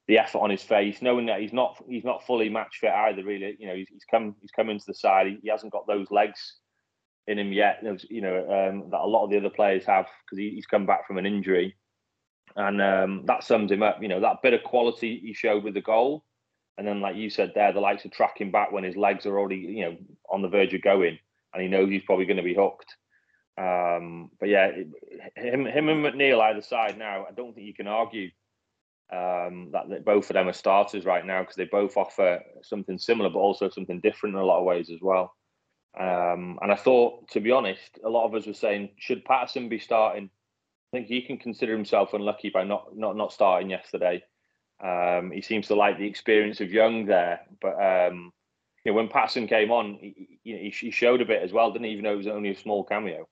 [0.07, 3.23] the effort on his face, knowing that he's not he's not fully match fit either.
[3.23, 5.27] Really, you know, he's, he's come he's come into the side.
[5.27, 6.57] He, he hasn't got those legs
[7.27, 7.83] in him yet.
[8.09, 10.85] You know, um, that a lot of the other players have because he, he's come
[10.85, 11.75] back from an injury,
[12.55, 14.01] and um, that sums him up.
[14.01, 16.23] You know, that bit of quality he showed with the goal,
[16.77, 19.37] and then like you said there, the likes of tracking back when his legs are
[19.37, 19.97] already you know
[20.29, 21.17] on the verge of going,
[21.53, 22.95] and he knows he's probably going to be hooked.
[23.57, 24.71] Um, but yeah,
[25.35, 27.25] him, him and McNeil either side now.
[27.29, 28.29] I don't think you can argue
[29.11, 32.97] um, that, that, both of them are starters right now because they both offer something
[32.97, 35.35] similar, but also something different in a lot of ways as well.
[35.99, 39.67] Um, and I thought, to be honest, a lot of us were saying, should Patterson
[39.67, 40.29] be starting?
[40.93, 44.23] I think he can consider himself unlucky by not not not starting yesterday.
[44.83, 48.31] Um, he seems to like the experience of Young there, but um,
[48.83, 51.85] you know, when Patterson came on, he, he, he showed a bit as well, didn't
[51.85, 51.91] he?
[51.91, 53.27] Even though it was only a small cameo.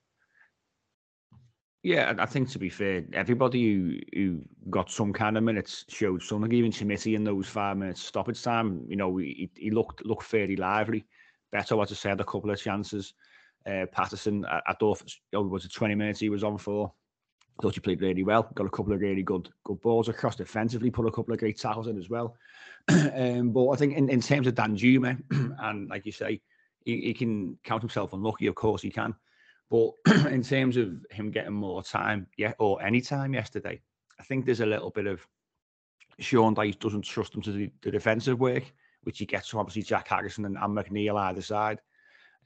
[1.82, 6.22] Yeah, I think to be fair, everybody who who got some kind of minutes showed
[6.22, 6.52] something.
[6.52, 10.56] Even Chermiti in those five minutes stoppage time, you know, he, he looked looked fairly
[10.56, 11.06] lively.
[11.54, 13.14] Beto, as I said, a couple of chances.
[13.66, 16.92] Uh, Patterson, I, I thought it was it 20 minutes he was on for.
[17.60, 18.50] Thought he played really well.
[18.54, 20.90] Got a couple of really good good balls across defensively.
[20.90, 22.36] Put a couple of great tackles in as well.
[22.88, 25.20] um, but I think in, in terms of Danjuma,
[25.60, 26.40] and like you say,
[26.84, 28.46] he, he can count himself unlucky.
[28.46, 29.14] Of course he can.
[29.70, 29.90] But
[30.30, 33.80] in terms of him getting more time, yeah, or any time yesterday,
[34.18, 35.26] I think there's a little bit of
[36.18, 38.64] Sean Dyche doesn't trust him to do the defensive work,
[39.02, 41.80] which he gets from obviously Jack Harrison and, and McNeil either side.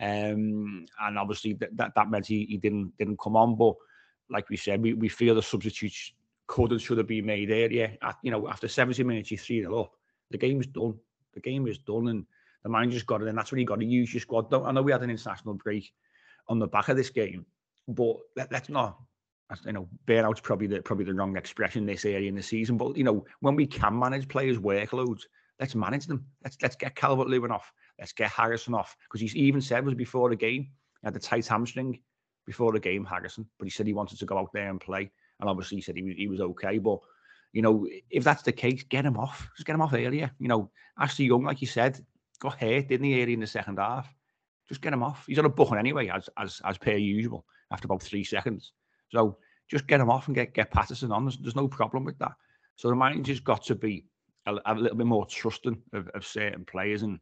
[0.01, 3.57] Um, and obviously that, that, that meant he, he didn't didn't come on.
[3.57, 3.75] But
[4.31, 6.13] like we said, we, we feel the substitutes
[6.47, 7.97] could and should have been made earlier.
[8.03, 9.93] At, you know, after 70 minutes, you 3 0 up.
[10.31, 10.95] The game is done.
[11.35, 12.09] The game is done.
[12.09, 12.27] And
[12.63, 13.29] the manager's got it.
[13.29, 14.51] And that's when you got to use your squad.
[14.51, 15.93] Don't, I know we had an international break
[16.49, 17.47] on the back of this game.
[17.87, 18.99] But let, us not,
[19.67, 22.79] you know, burnout's probably the probably the wrong expression this area in the season.
[22.79, 25.23] But you know, when we can manage players' workloads,
[25.61, 26.25] let's manage them.
[26.43, 27.71] Let's let's get Calvert Lewin off.
[27.99, 31.21] Let's get Harrison off because he even said was before the game he had the
[31.21, 32.01] tight hamstring
[32.47, 33.47] before the game, Harrison.
[33.59, 35.97] But he said he wanted to go out there and play, and obviously he said
[35.97, 36.79] he was he was okay.
[36.79, 36.99] But
[37.53, 39.49] you know, if that's the case, get him off.
[39.57, 40.31] Just get him off earlier.
[40.39, 42.05] You know, Ashley Young, like you said,
[42.41, 44.13] got hurt, didn't he, early in the second half?
[44.69, 45.25] just get him off.
[45.27, 48.73] He's on a booking anyway, as as as per usual, after about three seconds.
[49.11, 49.39] So
[49.71, 51.25] just get him off and get get Patterson on.
[51.25, 52.33] There's, there's no problem with that.
[52.77, 54.07] So the manager's got to be
[54.47, 57.03] a, a little bit more trusting of, of certain players.
[57.03, 57.19] And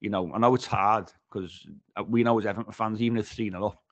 [0.00, 1.66] you know, I know it's hard because
[1.96, 3.82] uh, we know as Everton fans, even if three up,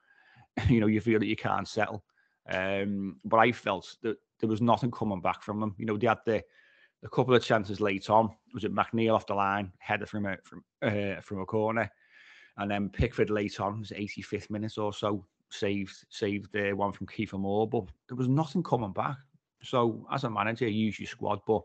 [0.68, 2.04] you know, you feel that you can't settle.
[2.48, 5.74] Um, but I felt that there was nothing coming back from them.
[5.78, 6.42] You know, they had the
[7.04, 8.30] a couple of chances late on.
[8.54, 11.90] Was it McNeil off the line, header from a from uh, from a corner?
[12.56, 17.06] And then Pickford late on, was 85th minute or so, saved saved uh, one from
[17.06, 19.16] Kiefer Moore, but there was nothing coming back.
[19.62, 21.62] So as a manager, you use your squad, but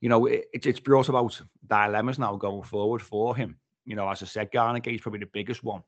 [0.00, 3.56] you know it, it's brought about dilemmas now going forward for him.
[3.84, 5.82] You know, as I said, Gana Gueye's probably the biggest one.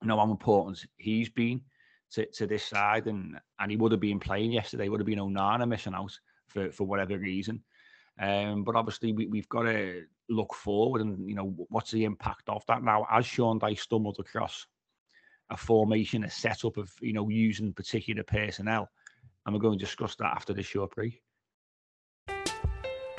[0.00, 1.62] You know how important he's been
[2.12, 4.88] to, to this side, and and he would have been playing yesterday.
[4.88, 7.62] Would have been Onana missing out for for whatever reason.
[8.20, 12.48] Um, but obviously, we, we've got to look forward and, you know, what's the impact
[12.48, 13.06] of that now?
[13.10, 14.66] As Sean Dyche stumbled across
[15.50, 18.88] a formation, a setup of, you know, using particular personnel,
[19.44, 21.22] and we're going to discuss that after this short break.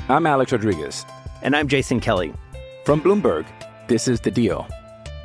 [0.10, 1.06] I'm Alex Rodriguez.
[1.42, 2.34] And I'm Jason Kelly.
[2.86, 3.46] From Bloomberg,
[3.88, 4.68] this is The Deal.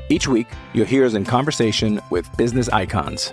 [0.09, 3.33] Each week, you'll hear us in conversation with business icons.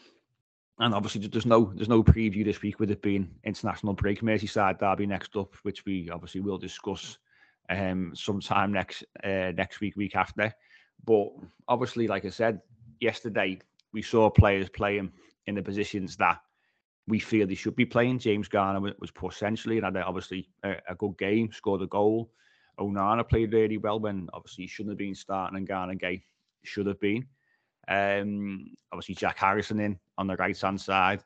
[0.79, 4.21] And obviously, there's no there's no preview this week with it being international break.
[4.21, 7.17] Merseyside derby next up, which we obviously will discuss
[7.69, 10.53] um, sometime next uh, next week, week after.
[11.05, 11.27] But
[11.67, 12.61] obviously, like I said
[12.99, 13.59] yesterday,
[13.93, 15.11] we saw players playing
[15.47, 16.39] in the positions that
[17.07, 18.19] we feel they should be playing.
[18.19, 22.31] James Garner was poor centrally and had obviously a, a, good game, scored a goal.
[22.79, 26.23] Onana played really well when obviously he shouldn't have been starting and Gana Gueye
[26.63, 27.25] should have been.
[27.87, 31.23] Um, obviously Jack Harrison in on the right hand side.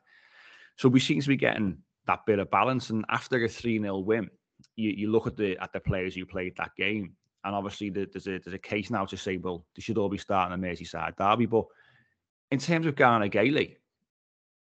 [0.76, 2.90] So we seem to be getting that bit of balance.
[2.90, 4.30] And after a 3 0 win,
[4.74, 7.12] you, you look at the at the players who played that game,
[7.44, 10.08] and obviously the, there's a there's a case now to say, well, they should all
[10.08, 11.46] be starting a Merseyside derby.
[11.46, 11.66] But
[12.50, 13.76] in terms of Gana Gueye,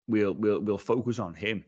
[0.06, 1.64] we'll we'll we'll focus on him.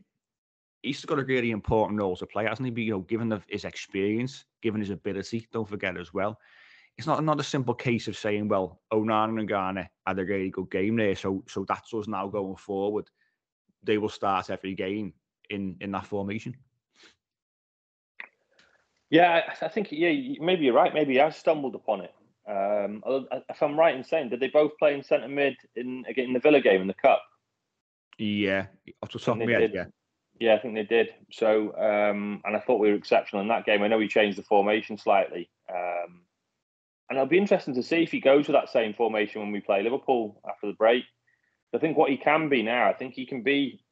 [0.81, 2.71] He's got a really important role to play, hasn't he?
[2.71, 5.47] But, You know, given the, his experience, given his ability.
[5.51, 6.39] Don't forget as well.
[6.97, 10.49] It's not not a simple case of saying, well, Onana and Garner had a really
[10.49, 13.09] good game there, so so that's us now going forward.
[13.83, 15.13] They will start every game
[15.49, 16.55] in in that formation.
[19.09, 20.93] Yeah, I think yeah, maybe you're right.
[20.93, 22.13] Maybe I stumbled upon it.
[22.47, 23.03] Um,
[23.49, 26.33] if I'm right in saying, did they both play in centre mid in again in
[26.33, 27.21] the Villa game in the cup?
[28.17, 28.67] Yeah,
[29.01, 29.85] off the top of my head, yeah.
[30.39, 31.09] Yeah, I think they did.
[31.31, 33.83] So, um, and I thought we were exceptional in that game.
[33.83, 36.21] I know we changed the formation slightly, um,
[37.11, 39.59] and it'll be interesting to see if he goes with that same formation when we
[39.59, 41.03] play Liverpool after the break.
[41.75, 43.83] I think what he can be now, I think he can be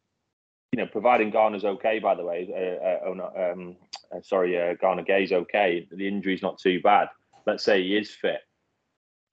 [0.71, 3.75] you know, providing Garner's okay, by the way, uh, uh, oh, um,
[4.15, 7.09] uh, sorry, uh, Gana Gueye's okay, the injury's not too bad.
[7.45, 8.39] Let's say he is fit.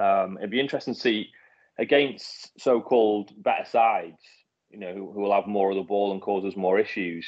[0.00, 1.30] Um, it'd be interesting to see
[1.78, 4.20] against so-called better sides,
[4.68, 7.24] you know, who, who, will have more of the ball and cause us more issues.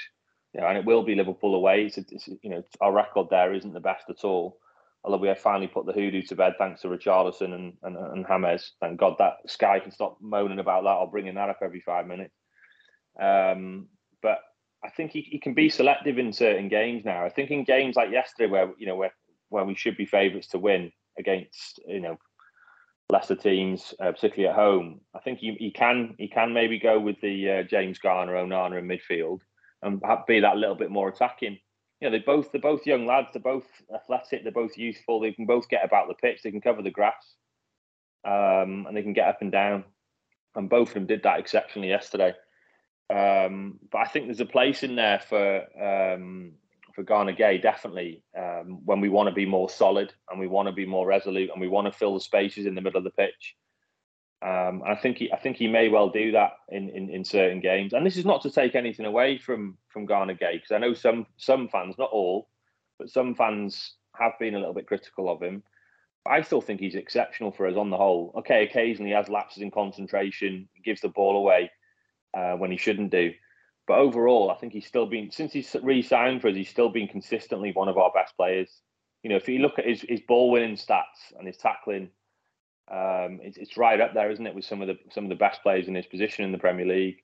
[0.55, 1.85] You know, and it will be Liverpool away.
[1.85, 4.59] It's, it's, you know, our record there isn't the best at all.
[5.05, 8.27] Although we have finally put the hoodoo to bed thanks to Richarlison and, and, and
[8.27, 8.73] James.
[8.81, 12.07] Thank God that Sky can stop moaning about that or bringing that up every five
[12.07, 12.35] minutes.
[13.21, 13.89] Um,
[14.23, 14.39] but
[14.85, 17.25] I think he, he can be selective in certain games now.
[17.25, 19.13] I think in games like yesterday, where you know where
[19.49, 22.19] where we should be favourites to win against you know
[23.11, 27.01] lesser teams, uh, particularly at home, I think he, he can he can maybe go
[27.01, 29.41] with the uh, James Garner, Onana in midfield,
[29.83, 31.59] and be that little bit more attacking.
[32.01, 33.29] You know, they both they're both young lads.
[33.33, 34.43] They're both athletic.
[34.43, 35.21] They're both youthful.
[35.21, 36.43] They can both get about the pitch.
[36.43, 37.35] They can cover the grass,
[38.25, 39.85] um, and they can get up and down.
[40.55, 42.35] And both of them did that exceptionally yesterday.
[43.11, 46.53] Um, but I think there's a place in there for um,
[46.95, 50.67] for Gana Gueye definitely um, when we want to be more solid and we want
[50.67, 53.05] to be more resolute and we want to fill the spaces in the middle of
[53.05, 53.57] the pitch.
[54.41, 57.61] Um, I think he, I think he may well do that in, in, in certain
[57.61, 57.93] games.
[57.93, 60.95] And this is not to take anything away from from Gana Gueye because I know
[60.95, 62.49] some some fans, not all,
[62.99, 65.63] but some fans have been a little bit critical of him.
[66.27, 68.33] I still think he's exceptional for us on the whole.
[68.39, 71.71] Okay, occasionally he has lapses in concentration, gives the ball away
[72.37, 73.33] uh, when he shouldn't do.
[73.87, 76.55] But overall, I think he's still been since he's re-signed for us.
[76.55, 78.83] He's still been consistently one of our best players.
[79.23, 82.11] You know, if you look at his, his ball winning stats and his tackling,
[82.91, 85.37] um, it's, it's right up there, isn't it, with some of the some of the
[85.37, 87.19] best players in his position in the Premier League.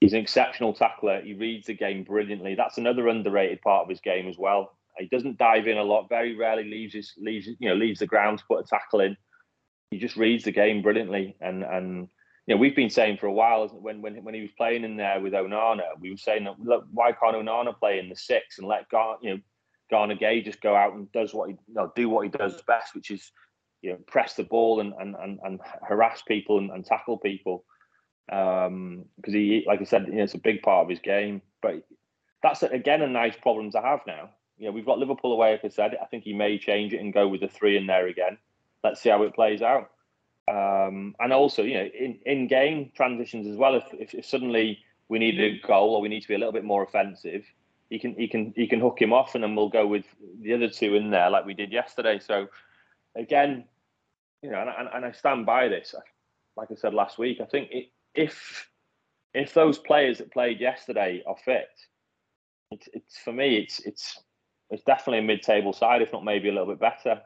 [0.00, 1.20] He's an exceptional tackler.
[1.20, 2.54] He reads the game brilliantly.
[2.54, 4.72] That's another underrated part of his game as well.
[4.98, 6.08] He doesn't dive in a lot.
[6.08, 9.16] Very rarely leaves his leaves you know leaves the ground to put a tackle in.
[9.90, 12.08] He just reads the game brilliantly, and and
[12.46, 14.96] you know, we've been saying for a while when when when he was playing in
[14.96, 18.58] there with Onana, we were saying that look, why can't Onana play in the six
[18.58, 19.40] and let Gar, you know,
[19.90, 22.60] Gana Gueye just go out and does what he you know, do what he does
[22.62, 23.30] best, which is
[23.82, 27.64] you know press the ball and and and, and harass people and, and tackle people.
[28.30, 31.42] Um, because he, like I said, you know, it's a big part of his game.
[31.62, 31.82] But
[32.42, 34.30] that's again a nice problem to have now.
[34.58, 35.96] You know, we've got Liverpool away, like I said.
[36.00, 38.38] I think he may change it and go with the three in there again.
[38.84, 39.90] Let's see how it plays out.
[40.48, 43.74] Um, and also, you know, in, in game transitions as well.
[43.76, 44.78] If, if, if suddenly
[45.08, 47.44] we need a goal or we need to be a little bit more offensive,
[47.88, 50.04] he can he can he can hook him off, and then we'll go with
[50.40, 52.18] the other two in there like we did yesterday.
[52.18, 52.48] So
[53.16, 53.64] again,
[54.42, 55.94] you know, and, and I stand by this.
[56.56, 58.68] Like I said last week, I think it, if
[59.32, 61.68] if those players that played yesterday are fit,
[62.70, 64.20] it's, it's for me, it's it's
[64.70, 67.20] it's definitely a mid-table side, if not maybe a little bit better.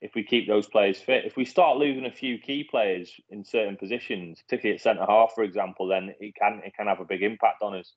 [0.00, 3.44] If we keep those players fit, if we start losing a few key players in
[3.44, 7.04] certain positions, particularly at centre half, for example, then it can it can have a
[7.04, 7.92] big impact on us.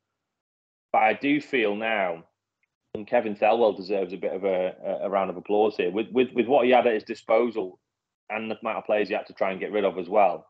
[0.92, 2.26] But I do feel now,
[2.94, 6.32] and Kevin Thelwell deserves a bit of a, a round of applause here with, with
[6.34, 7.80] with what he had at his disposal
[8.34, 10.48] and the amount of players he had to try and get rid of as well.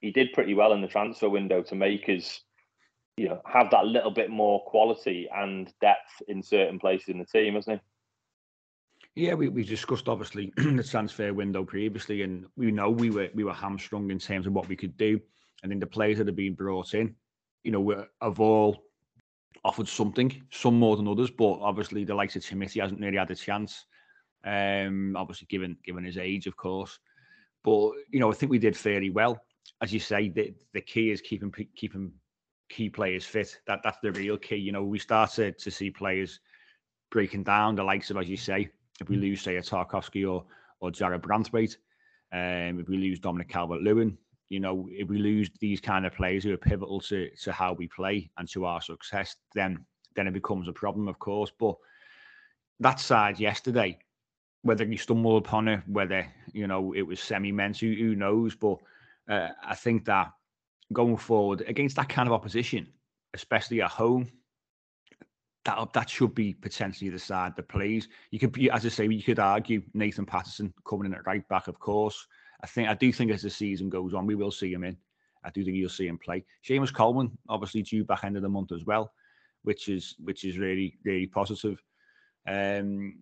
[0.00, 2.40] He did pretty well in the transfer window to make us,
[3.16, 7.24] you know, have that little bit more quality and depth in certain places in the
[7.24, 7.82] team, hasn't he?
[9.16, 13.44] Yeah, we, we discussed obviously the transfer window previously, and we know we were we
[13.44, 15.20] were hamstrung in terms of what we could do.
[15.62, 17.14] I think the players that have been brought in,
[17.62, 18.84] you know, were, have all
[19.64, 23.30] offered something, some more than others, but obviously the likes of Timothy hasn't really had
[23.30, 23.86] a chance.
[24.44, 26.98] Um, obviously given given his age, of course.
[27.64, 29.40] But you know, I think we did fairly well.
[29.82, 32.12] As you say, the, the key is keeping keeping
[32.68, 33.58] key players fit.
[33.66, 34.56] That that's the real key.
[34.56, 36.40] You know, we started to see players
[37.10, 38.68] breaking down the likes of, as you say,
[39.00, 40.44] if we lose, say, a Tarkowski or
[40.80, 41.76] or Jarrad Branthwaite,
[42.32, 44.18] um, if we lose Dominic Calvert Lewin,
[44.50, 47.72] you know, if we lose these kind of players who are pivotal to to how
[47.72, 49.84] we play and to our success, then
[50.14, 51.50] then it becomes a problem, of course.
[51.58, 51.76] But
[52.80, 53.98] that side yesterday,
[54.64, 58.56] whether he stumbled upon it, whether you know it was semi-meant, who, who knows?
[58.56, 58.78] But
[59.28, 60.32] uh, I think that
[60.92, 62.88] going forward against that kind of opposition,
[63.34, 64.30] especially at home,
[65.66, 68.08] that that should be potentially the side that plays.
[68.30, 71.68] You could, as I say, you could argue Nathan Patterson coming in at right back,
[71.68, 72.26] of course.
[72.62, 74.96] I think I do think as the season goes on, we will see him in.
[75.44, 76.42] I do think you'll see him play.
[76.66, 79.12] Seamus Coleman, obviously due back end of the month as well,
[79.62, 81.82] which is which is really really positive.
[82.48, 83.18] Um,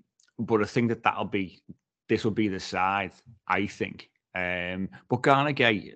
[0.46, 1.62] but I think that that'll be
[2.08, 3.12] this will be the side
[3.48, 4.10] I think.
[4.34, 5.92] Um, but Gana Gueye,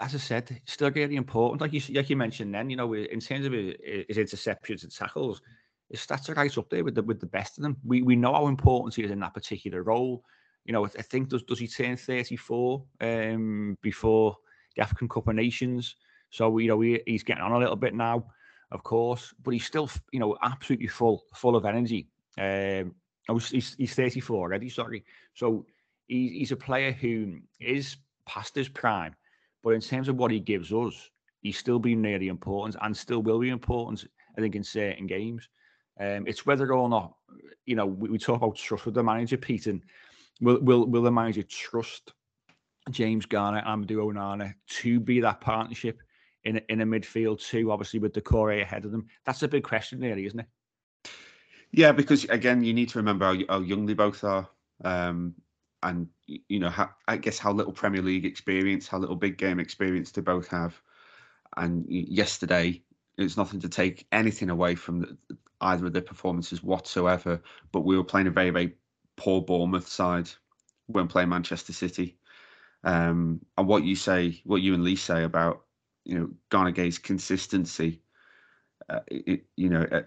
[0.00, 1.60] as I said, still really important.
[1.60, 3.74] Like you like you mentioned, then you know, in terms of his,
[4.08, 5.40] his interceptions and tackles,
[5.88, 7.76] his stats are right up there with the with the best of them.
[7.84, 10.24] We we know how important he is in that particular role
[10.64, 14.36] you know, I think does does he turn 34 um, before
[14.74, 15.96] the African Cup of Nations?
[16.30, 18.26] So you know, he, he's getting on a little bit now,
[18.70, 22.08] of course, but he's still you know absolutely full full of energy.
[22.38, 22.94] Um,
[23.28, 25.04] oh, he's, he's 34 already, sorry.
[25.34, 25.66] So
[26.06, 27.96] he's he's a player who is
[28.26, 29.14] past his prime,
[29.62, 31.10] but in terms of what he gives us,
[31.40, 34.06] he's still been really important and still will be important.
[34.36, 35.48] I think in certain games.
[36.00, 37.14] Um, it's whether or not,
[37.66, 39.80] you know, we, we talk about trust with the manager, Pete, and
[40.40, 42.12] Will will will the manager trust
[42.90, 46.02] James Garner, Amadou Onana to be that partnership
[46.44, 47.70] in in a midfield too?
[47.70, 50.46] Obviously, with Doucouré ahead of them, that's a big question, really, isn't it?
[51.76, 54.48] Yeah, because again, you need to remember how, how young they both are,
[54.84, 55.34] um,
[55.82, 59.58] and you know, how, I guess how little Premier League experience, how little big game
[59.58, 60.80] experience they both have.
[61.56, 62.80] And yesterday,
[63.18, 65.18] it's nothing to take anything away from the,
[65.62, 67.42] either of their performances whatsoever.
[67.72, 68.76] But we were playing a very, very
[69.16, 70.30] poor Bournemouth side
[70.86, 72.18] when playing Manchester City.
[72.84, 75.64] Um, and what you say, what you and Lee say about
[76.04, 78.00] you know Gueye's consistency,
[78.88, 80.02] uh, it, you know, uh,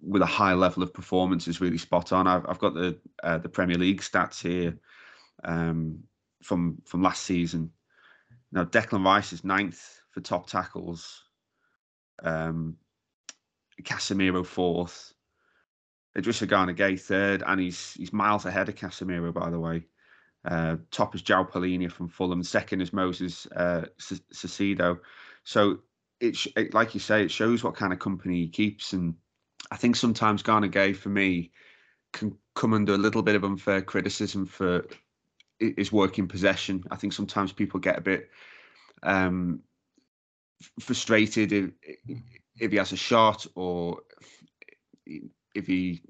[0.00, 2.26] with a high level of performance is really spot on.
[2.26, 4.78] I've, I've got the uh, the Premier League stats here
[5.44, 6.00] um,
[6.42, 7.70] from from last season.
[8.50, 11.24] Now Declan Rice is ninth for top tackles.
[12.22, 12.76] Um,
[13.82, 15.12] Casemiro fourth,
[16.16, 19.84] Idrissa Gana Gueye third, and he's he's miles ahead of Casemiro, by the way.
[20.44, 22.42] Uh, top is João Palhinha from Fulham.
[22.42, 24.98] Second is Moses uh, Caicedo.
[25.44, 25.78] So
[26.22, 29.14] it, it, like you say, it shows what kind of company he keeps, and
[29.70, 31.50] I think sometimes Gana Gueye, for me
[32.12, 34.86] can come under a little bit of unfair criticism for
[35.58, 36.84] his work in possession.
[36.90, 38.28] I think sometimes people get a bit
[39.02, 39.60] um,
[40.78, 41.70] frustrated if,
[42.60, 44.00] if he has a shot or
[45.06, 46.02] if he,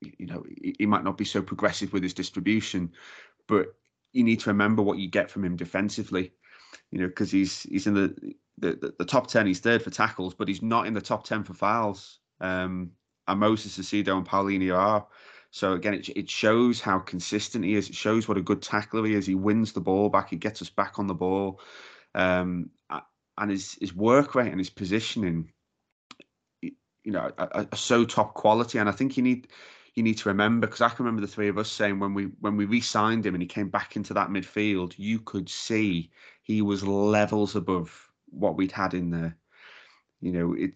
[0.00, 0.42] you know,
[0.78, 2.90] he might not be so progressive with his distribution,
[3.46, 3.66] but
[4.12, 6.32] you need to remember what you get from him defensively.
[6.90, 9.46] You know, because he's he's in the, the the top ten.
[9.46, 12.20] He's third for tackles, but he's not in the top ten for fouls.
[12.40, 12.92] Um,
[13.26, 15.06] and Moses Caicedo and Palhinha are.
[15.50, 17.88] So again, it, it shows how consistent he is.
[17.88, 19.26] It shows what a good tackler he is.
[19.26, 20.30] He wins the ball back.
[20.30, 21.60] He gets us back on the ball,
[22.14, 22.70] um,
[23.38, 25.52] and his his work rate and his positioning
[27.04, 28.78] you know, are, are so top quality.
[28.78, 29.48] And I think you need
[29.94, 32.24] you need to remember because I can remember the three of us saying when we
[32.40, 36.10] when we re-signed him and he came back into that midfield, you could see
[36.42, 39.36] he was levels above what we'd had in there.
[40.20, 40.72] You know, it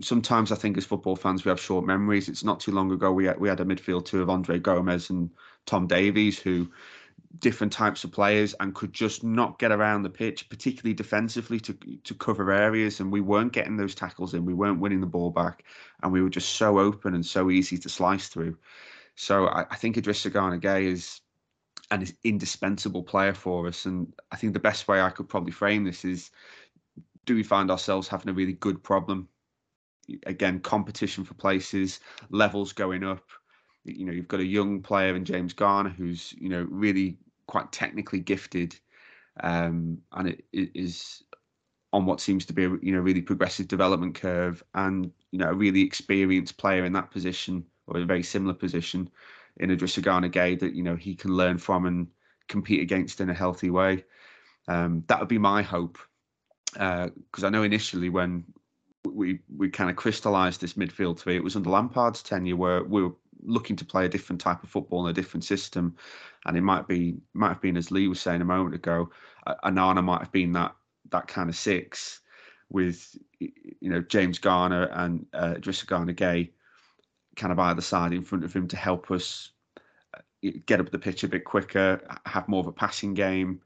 [0.00, 2.28] sometimes I think as football fans we have short memories.
[2.28, 5.10] It's not too long ago we had, we had a midfield two of Andre Gomes
[5.10, 5.30] and
[5.66, 6.68] Tom Davies who
[7.38, 11.74] different types of players and could just not get around the pitch, particularly defensively to
[12.04, 13.00] to cover areas.
[13.00, 14.44] And we weren't getting those tackles in.
[14.44, 15.64] We weren't winning the ball back,
[16.02, 18.56] and we were just so open and so easy to slice through.
[19.14, 21.20] So I, I think Idrissa Gana Gueye is
[21.90, 23.86] an indispensable player for us.
[23.86, 26.30] And I think the best way I could probably frame this is:
[27.26, 29.28] Do we find ourselves having a really good problem?
[30.26, 32.00] Again, competition for places,
[32.30, 33.24] levels going up
[33.86, 37.70] you know you've got a young player in James Garner who's you know really quite
[37.72, 38.78] technically gifted,
[39.40, 41.22] um, and it, it is
[41.92, 45.50] on what seems to be a you know really progressive development curve, and you know
[45.50, 49.08] a really experienced player in that position or a very similar position
[49.58, 52.08] in Idrissa Gana Gueye that you know he can learn from and
[52.48, 54.04] compete against in a healthy way.
[54.68, 55.98] Um, that would be my hope
[56.76, 58.44] because uh, I know initially when
[59.04, 63.02] we we kind of crystallised this midfield three, it was under Lampard's tenure where we
[63.02, 65.96] were looking to play a different type of football in a different system,
[66.44, 69.10] and it might be might have been as Lee was saying a moment ago,
[69.64, 70.74] Onana might have been that
[71.10, 72.20] that kind of six
[72.70, 76.50] with you know James Garner and uh, Idrissa Gana Gueye
[77.36, 79.50] kind of either side in front of him to help us
[80.14, 83.60] uh, get up the pitch a bit quicker, have more of a passing game,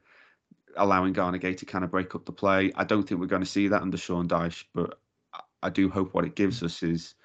[0.77, 2.71] allowing Gueye to kind of break up the play.
[2.75, 4.99] I don't think we're going to see that under Sean Dyche, but
[5.63, 7.15] I do hope what it gives us is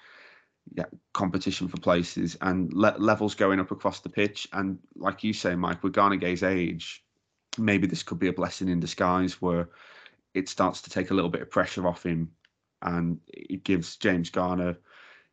[0.74, 4.48] yeah, competition for places and le- levels going up across the pitch.
[4.52, 7.04] And like you say, Mike, with Gana Gueye's age,
[7.58, 9.68] maybe this could be a blessing in disguise where
[10.34, 12.30] it starts to take a little bit of pressure off him
[12.82, 14.76] and it gives James Garner,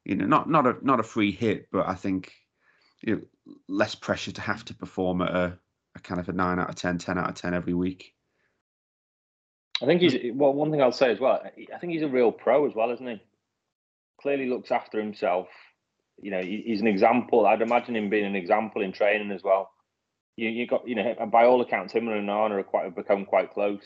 [0.05, 2.31] you know, not not a not a free hit, but I think
[3.01, 5.57] you know, less pressure to have to perform at a,
[5.95, 8.13] a kind of a nine out of 10, 10 out of 10 every week.
[9.81, 10.53] I think he's well.
[10.53, 13.05] One thing I'll say as well, I think he's a real pro as well, isn't
[13.05, 13.21] he?
[14.23, 15.47] clearly looks after himself.
[16.19, 17.45] You know, he's an example.
[17.45, 19.69] I'd imagine him being an example in training as well.
[20.37, 23.25] You, you got, you know, by all accounts, him and Onana are quite have become
[23.25, 23.83] quite close.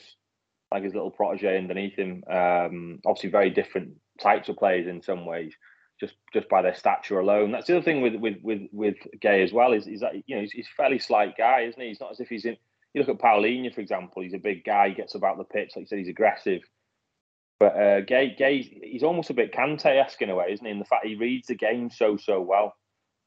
[0.72, 2.24] Like his little protege underneath him.
[2.30, 5.54] Um, obviously, very different types of players in some ways,
[6.00, 7.52] just just by their stature alone.
[7.52, 10.36] That's the other thing with with with with Gueye as well is is that you
[10.36, 11.90] know he's, he's a fairly slight guy, isn't he?
[11.90, 12.58] He's not as if he's in.
[12.94, 14.24] You look at Palhinha, for example.
[14.24, 14.90] He's a big guy.
[14.90, 16.00] He gets about the pitch, like you said.
[16.00, 16.62] He's aggressive
[17.60, 20.72] but uh, Gueye, he's almost a bit Kante-esque in a way, isn't he?
[20.72, 22.76] In the fact he reads the game so so well,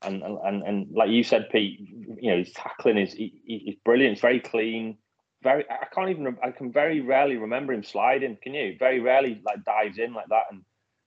[0.02, 1.80] and and and like you said, Pete,
[2.20, 4.12] you know, his tackling is he, he's brilliant.
[4.12, 4.98] It's very clean.
[5.42, 6.36] Very, I can't even.
[6.44, 8.38] I can very rarely remember him sliding.
[8.40, 8.76] Can you?
[8.78, 10.44] Very rarely, like dives in like that.
[10.52, 10.62] And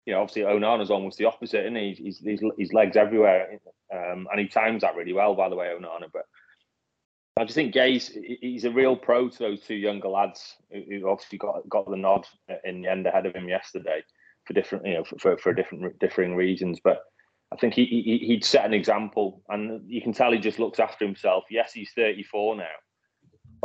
[0.06, 1.94] you know, obviously Onana's almost the opposite, and he?
[1.94, 3.60] he's, he's his legs everywhere,
[3.94, 5.36] um, and he times that really well.
[5.36, 6.24] By the way, Onana, but
[7.38, 11.38] I just think Gueye's he's a real pro to those two younger lads who obviously
[11.38, 12.28] got got the nod
[12.64, 14.04] in the end ahead of him yesterday
[14.46, 16.80] for different you know for for, different differing reasons.
[16.84, 17.02] But
[17.52, 20.80] I think he, he he'd set an example, and you can tell he just looks
[20.80, 21.46] after himself.
[21.50, 22.66] Yes, he's 34 now,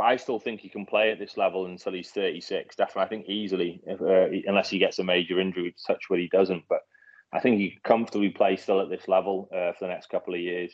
[0.01, 2.75] I still think he can play at this level until he's 36.
[2.75, 6.27] Definitely, I think easily, if, uh, unless he gets a major injury, touch what he
[6.27, 6.63] doesn't.
[6.69, 6.79] But
[7.33, 10.39] I think he comfortably play still at this level uh, for the next couple of
[10.39, 10.73] years.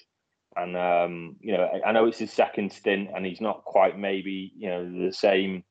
[0.56, 4.54] And um, you know, I know it's his second stint, and he's not quite maybe
[4.58, 5.64] you know the same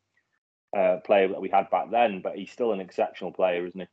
[0.76, 3.86] uh, player that we had back then, but he's still an exceptional player, isn't he?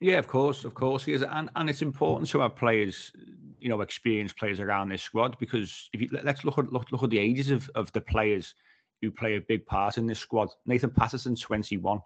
[0.00, 3.12] Yeah, of course, of course he is, and and it's important to have players,
[3.58, 7.02] you know, experienced players around this squad because if you let's look at look, look
[7.02, 8.54] at the ages of, of the players
[9.02, 10.48] who play a big part in this squad.
[10.64, 12.00] Nathan Patterson, twenty one,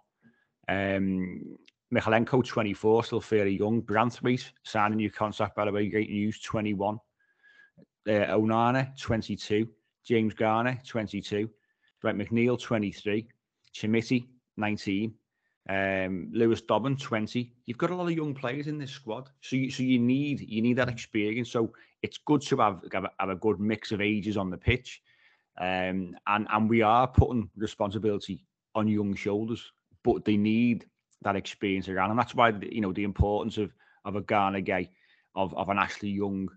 [0.67, 1.57] um,
[1.93, 3.81] Mykolenko, twenty four, still fairly young.
[3.81, 6.99] Branthwaite signing new contract by the way, great news, twenty one
[8.07, 9.67] uh, Onana, 22,
[10.05, 11.49] James Garner, 22,
[12.01, 13.27] Brent McNeil, 23,
[13.73, 14.27] Chermiti,
[14.57, 15.13] 19,
[15.69, 17.51] um, Lewis Dobbin, 20.
[17.65, 20.41] You've got a lot of young players in this squad, so you, so you need
[20.41, 21.51] you need that experience.
[21.51, 24.57] So it's good to have have a, have a good mix of ages on the
[24.57, 25.01] pitch,
[25.59, 28.45] um, and and we are putting responsibility
[28.75, 29.71] on young shoulders,
[30.03, 30.85] but they need
[31.23, 34.89] that experience around, and that's why you know the importance of of a Gana Gueye,
[35.35, 36.47] of of an Ashley Young,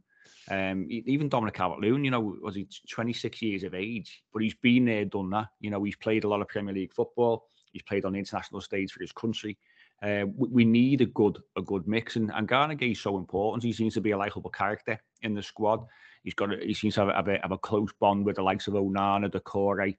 [0.51, 4.87] um, even Dominic Calvert-Lewin, you know, was he 26 years of age, but he's been
[4.87, 5.49] there, done that.
[5.61, 7.49] You know, he's played a lot of Premier League football.
[7.73, 9.59] He's played on the international stage for his country.
[10.03, 13.19] Uh, we, we, need a good a good mix, and, and Gana Gueye is so
[13.19, 13.65] important.
[13.65, 15.85] He seems to be a likable character in the squad.
[16.23, 18.43] He's got a, he seems to have, have, a, have a close bond with the
[18.43, 19.97] likes of Onana, Doucouré,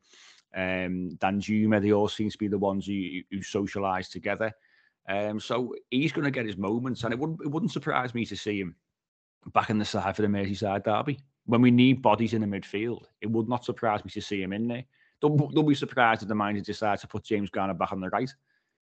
[0.55, 1.82] um, Danjuma.
[1.82, 4.53] They all seem to be the ones who, who socialise together.
[5.09, 8.26] Um, so he's going to get his moments, and it wouldn't it wouldn't surprise me
[8.26, 8.76] to see him
[9.53, 13.05] back in the side for the Merseyside derby when we need bodies in the midfield.
[13.22, 14.86] It would not surprise me to see him in there.
[15.22, 18.09] Don't, don't be surprised if the manager decides to put James Garner back on the
[18.09, 18.32] right.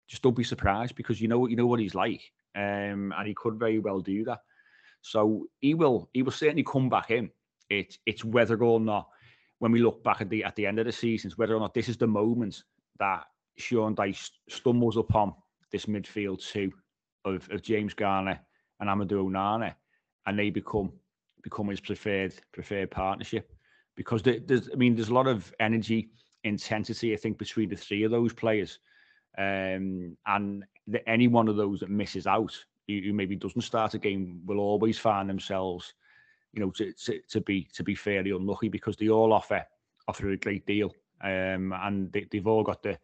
[0.07, 2.21] Just don't be surprised because you know you know what he's like,
[2.55, 4.39] um, and he could very well do that.
[5.01, 7.29] So he will he will certainly come back in.
[7.69, 9.09] It's it's whether or not
[9.59, 11.73] when we look back at the at the end of the season, whether or not
[11.73, 12.63] this is the moment
[12.99, 13.25] that
[13.57, 15.33] Sean Dyche stumbles upon
[15.71, 16.71] this midfield two
[17.25, 18.39] of, of James Garner
[18.79, 19.75] and Amadou Onana,
[20.25, 20.91] and they become
[21.41, 23.51] become his preferred preferred partnership.
[23.97, 26.11] Because there's, I mean, there's a lot of energy,
[26.45, 28.79] intensity, I think, between the three of those players,
[29.37, 32.55] um, and the, any one of those that misses out,
[32.87, 35.93] who, maybe doesn't start a game, will always find themselves
[36.53, 39.63] you know, to, to, to be to be fairly unlucky because they all offer
[40.07, 40.91] offer a great deal,
[41.23, 42.97] um, and they, they've all got the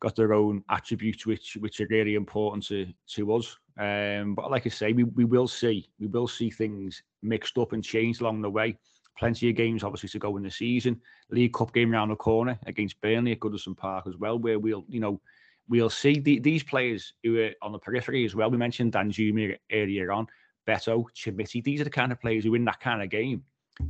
[0.00, 3.58] got their own attributes which which are really important to to us.
[3.78, 7.72] Um, but like I say, we, we will see we will see things mixed up
[7.72, 8.78] and changed along the way.
[9.18, 11.00] Plenty of games obviously to go in the season.
[11.30, 14.84] League Cup game around the corner against Burnley at Goodison Park as well, where we'll
[14.88, 15.20] you know
[15.68, 18.50] we'll see the, these players who are on the periphery as well.
[18.50, 20.26] We mentioned Dan Danjuma earlier on.
[20.66, 23.44] Beto, Chermiti, these are the kind of players who win that kind of game.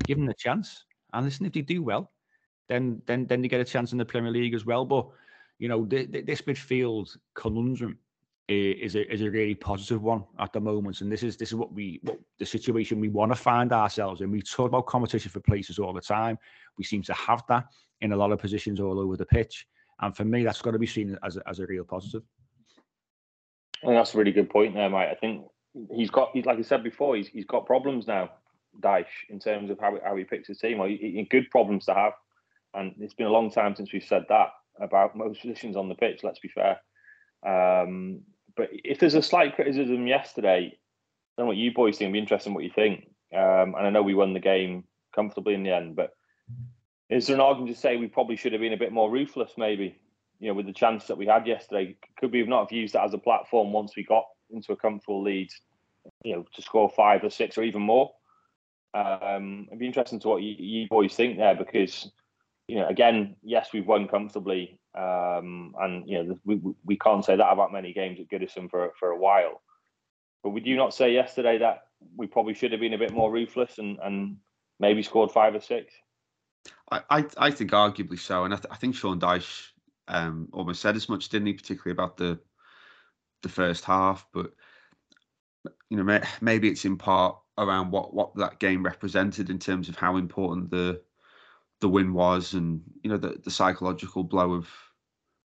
[0.04, 0.84] Give them a chance.
[1.12, 2.12] And listen, if they do well,
[2.68, 4.84] then then then they get a chance in the Premier League as well.
[4.84, 5.08] But
[5.58, 7.98] you know, the, the, this midfield conundrum
[8.48, 11.54] is a is a really positive one at the moment, and this is this is
[11.56, 14.30] what we what the situation we want to find ourselves in.
[14.30, 16.38] We talk about competition for places all the time.
[16.78, 17.64] We seem to have that
[18.00, 19.66] in a lot of positions all over the pitch,
[20.00, 22.22] and for me, that's got to be seen as a, as a real positive.
[23.82, 25.10] And that's a really good point there, mate.
[25.10, 25.44] I think
[25.94, 28.30] he's got, he's, like I said before, he's, he's got problems now,
[28.80, 30.78] Dyche, in terms of how, how he picks his team.
[30.78, 32.14] Well, he, he, good problems to have.
[32.74, 34.48] And it's been a long time since we've said that
[34.80, 36.80] about most positions on the pitch, let's be fair.
[37.46, 38.22] Um,
[38.56, 40.76] but if there's a slight criticism yesterday,
[41.38, 43.08] know what you boys think, It'd be interesting what you think.
[43.34, 44.84] Um, and I know we won the game
[45.14, 46.10] comfortably in the end, but
[47.10, 49.52] is there an argument to say we probably should have been a bit more ruthless,
[49.56, 49.98] maybe?
[50.40, 52.94] You know, with the chance that we had yesterday, could we have not have used
[52.94, 55.48] that as a platform once we got into a comfortable lead,
[56.24, 58.12] you know, to score five or six or even more.
[58.94, 62.10] Um, it'd be interesting to what you, you boys think there because,
[62.68, 67.36] you know, again, yes, we've won comfortably, um, and you know we we can't say
[67.36, 69.62] that about many games at Goodison for for a while.
[70.42, 71.84] But would you not say yesterday that
[72.16, 74.36] we probably should have been a bit more ruthless and and
[74.80, 75.94] maybe scored five or six?
[76.90, 79.68] I I, I think arguably so, and I, th- I think Sean Dyche
[80.08, 81.52] um, almost said as much, didn't he?
[81.52, 82.40] Particularly about the
[83.42, 84.52] the first half, but
[85.88, 89.94] you know maybe it's in part around what what that game represented in terms of
[89.94, 91.00] how important the
[91.80, 94.68] the win was, and you know the the psychological blow of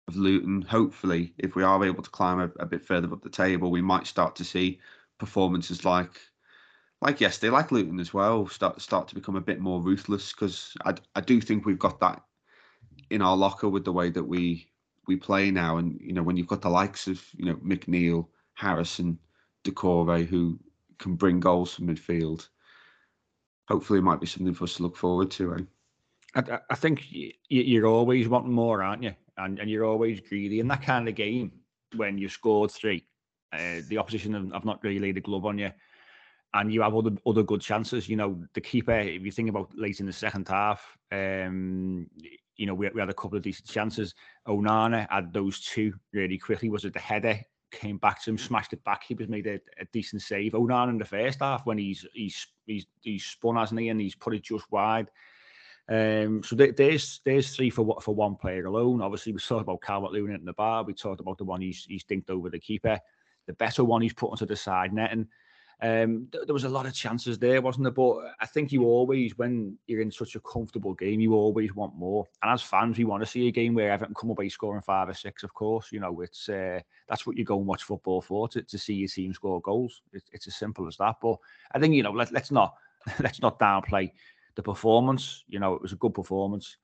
[0.08, 0.62] of Luton.
[0.62, 3.82] Hopefully, if we are able to climb a, a bit further up the table, we
[3.82, 4.80] might start to see
[5.18, 6.20] performances like
[7.02, 10.74] like yesterday, like Luton as well, start start to become a bit more ruthless because
[10.86, 12.24] I I do think we've got that
[13.10, 14.70] in our locker with the way that we
[15.08, 15.78] we play now.
[15.78, 19.18] And you know, when you've got the likes of you know McNeil, Harrison,
[19.64, 20.60] Doucouré, who
[20.98, 22.50] can bring goals from midfield,
[23.68, 25.56] hopefully it might be something for us to look forward to.
[25.56, 25.62] Eh?
[26.36, 27.06] I, I think
[27.50, 29.14] you're always wanting more, aren't you?
[29.38, 31.52] And and you're always greedy in that kind of game
[31.96, 33.06] when you scored three.
[33.52, 35.72] Uh, the opposition have, have, not really laid a glove on you,
[36.54, 38.08] and you have other other good chances.
[38.08, 39.00] You know, the keeper.
[39.00, 42.08] If you think about late in the second half, um,
[42.58, 44.14] you know, we, we had a couple of decent chances.
[44.48, 46.70] Onana had those two really quickly.
[46.70, 47.40] Was it the header?
[47.72, 49.04] Came back to him, smashed it back.
[49.08, 50.54] He was made a, a decent save.
[50.54, 54.16] Onana in the first half when he's he's he's he's spun hasn't he, and he's
[54.16, 55.08] put it just wide.
[55.90, 59.02] Um, so there's there's three for for one player alone.
[59.02, 60.84] Obviously, we talked about Calvert Lewin in the bar.
[60.84, 63.00] We talked about the one he's he's dinked over the keeper.
[63.48, 65.28] The better one he's put onto the side netting.
[65.82, 67.92] Um, th- there was a lot of chances there, wasn't there?
[67.92, 71.96] But I think you always, when you're in such a comfortable game, you always want
[71.96, 72.28] more.
[72.44, 75.08] And as fans, we want to see a game where Everton come away scoring five
[75.08, 75.42] or six.
[75.42, 78.62] Of course, you know it's uh, that's what you go and watch football for to,
[78.62, 80.04] to see your team score goals.
[80.14, 81.16] It, it's as simple as that.
[81.20, 81.38] But
[81.72, 82.76] I think you know let, let's not
[83.20, 84.12] let's not downplay
[84.60, 85.46] the performance.
[85.48, 86.78] You know, it was a good performance.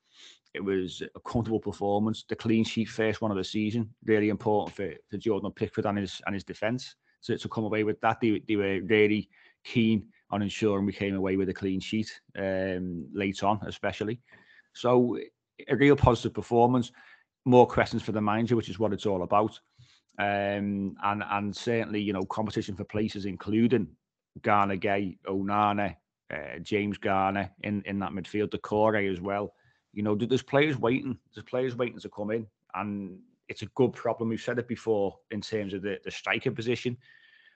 [0.53, 2.23] It was a comfortable performance.
[2.29, 5.97] The clean sheet first one of the season, really important for, for Jordan Pickford and
[5.97, 8.21] his and his defence to, to come away with that.
[8.21, 9.29] They, they were really
[9.65, 14.21] keen on ensuring we came away with a clean sheet um, late on, especially.
[14.73, 15.17] So
[15.67, 16.93] a real positive performance.
[17.43, 19.59] More questions for the manager, which is what it's all about.
[20.17, 23.89] Um, and and certainly, you know, competition for places, including
[24.41, 25.97] Gana Gueye, Onana,
[26.33, 29.53] uh, James Garner in, in that midfield, Doucouré as well.
[29.93, 31.17] You know, there's players waiting.
[31.33, 33.17] There's players waiting to come in, and
[33.47, 34.29] it's a good problem.
[34.29, 36.97] We've said it before in terms of the, the striker position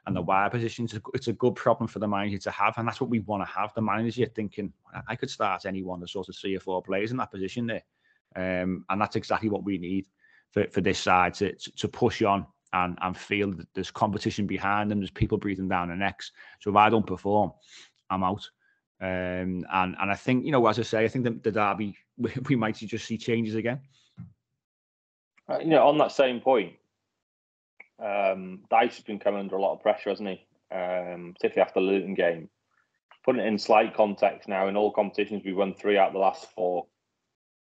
[0.05, 0.85] and the wire position.
[0.85, 3.19] It's a, it's a good problem for the manager to have, and that's what we
[3.19, 3.73] want to have.
[3.73, 4.71] The manager thinking,
[5.07, 7.67] I could start any one of sort of three or four players in that position
[7.67, 7.83] there,
[8.35, 10.07] um, and that's exactly what we need
[10.51, 14.89] for, for this side to, to push on and and feel that there's competition behind
[14.89, 14.99] them.
[14.99, 16.31] There's people breathing down their necks.
[16.59, 17.51] So if I don't perform,
[18.09, 18.47] I'm out.
[19.01, 21.95] Um, and and I think you know, as I say, I think the, the derby
[22.17, 23.81] we, we might just see changes again.
[25.49, 26.73] Uh, you know, on that same point,
[27.99, 30.45] um, Dyche has been coming under a lot of pressure, hasn't he?
[30.71, 32.49] Um, particularly after the Luton game.
[33.25, 36.19] Putting it in slight context now, in all competitions, we've won three out of the
[36.19, 36.85] last four.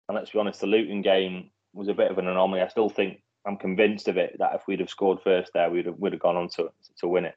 [0.09, 2.61] And let's be honest, the Luton game was a bit of an anomaly.
[2.61, 5.87] I still think I'm convinced of it that if we'd have scored first there, we'd
[5.87, 7.35] have, would have gone on to to win it.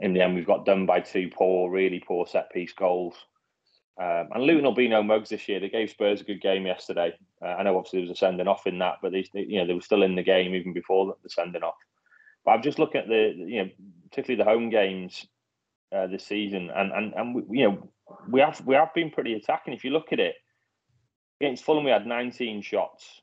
[0.00, 3.14] In the end, we've got done by two poor, really poor set piece goals.
[4.00, 5.58] Um, and Luton will be no mugs this year.
[5.58, 7.14] They gave Spurs a good game yesterday.
[7.42, 9.58] Uh, I know obviously there was a sending off in that, but they, they, you
[9.58, 11.74] know they were still in the game even before the sending off.
[12.44, 13.70] But I'm just looking at the you know
[14.08, 15.26] particularly the home games
[15.94, 17.90] uh, this season, and and and we, you know
[18.28, 19.74] we have we have been pretty attacking.
[19.74, 20.36] If you look at it
[21.40, 23.20] against Fulham, we had 19 shots.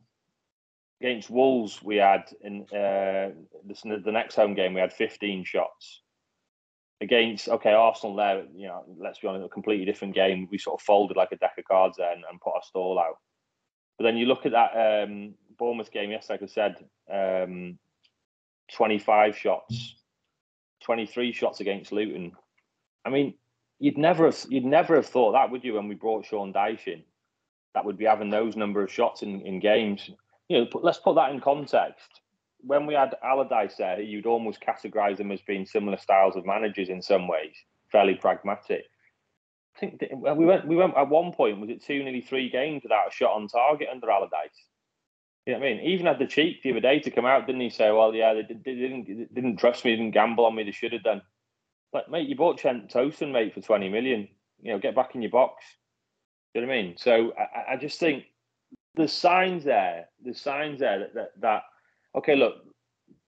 [1.02, 3.32] Against Wolves, we had in uh,
[3.66, 6.02] the, the next home game we had 15 shots.
[7.02, 10.48] Against okay Arsenal, there you know let's be honest, a completely different game.
[10.50, 12.98] We sort of folded like a deck of cards there and, and put our stall
[12.98, 13.18] out.
[13.98, 17.78] But then you look at that um, Bournemouth game yesterday, like I said, um,
[18.74, 19.96] 25 shots,
[20.84, 22.32] 23 shots against Luton.
[23.06, 23.34] I mean,
[23.80, 26.88] you'd never have you'd never have thought that, would you, when we brought Sean Dyche
[26.88, 27.04] in?
[27.74, 30.10] That would be having those number of shots in, in games
[30.50, 32.22] you know, let's put that in context.
[32.66, 36.90] When we had Allardyce there, you'd almost categorise them as being similar styles of managers
[36.90, 37.56] in some ways,
[37.92, 38.86] fairly pragmatic.
[39.76, 42.84] I think we went we went at one point was it two nearly three games
[42.84, 44.64] without a shot on target under Allardyce.
[45.46, 45.84] You know what I mean?
[45.86, 47.70] Even had the cheek the other day to come out, didn't he?
[47.70, 50.64] Say, "Well, yeah, they, they didn't they didn't trust me, didn't gamble on me.
[50.64, 51.22] They should have done."
[51.92, 54.28] But mate, you bought Cenk Tosun, mate, for twenty million.
[54.62, 55.64] You know, get back in your box.
[56.54, 56.96] You know what I mean?
[56.98, 58.24] So I, I just think
[58.96, 61.62] the signs there, the signs there that, that, that
[62.16, 62.56] okay, look,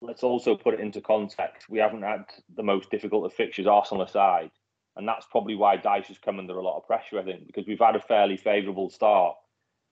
[0.01, 1.69] let's also put it into context.
[1.69, 2.25] We haven't had
[2.55, 4.51] the most difficult of fixtures, Arsenal aside,
[4.95, 7.19] and that's probably why Dyche has come under a lot of pressure.
[7.19, 9.35] I think because we've had a fairly favourable start,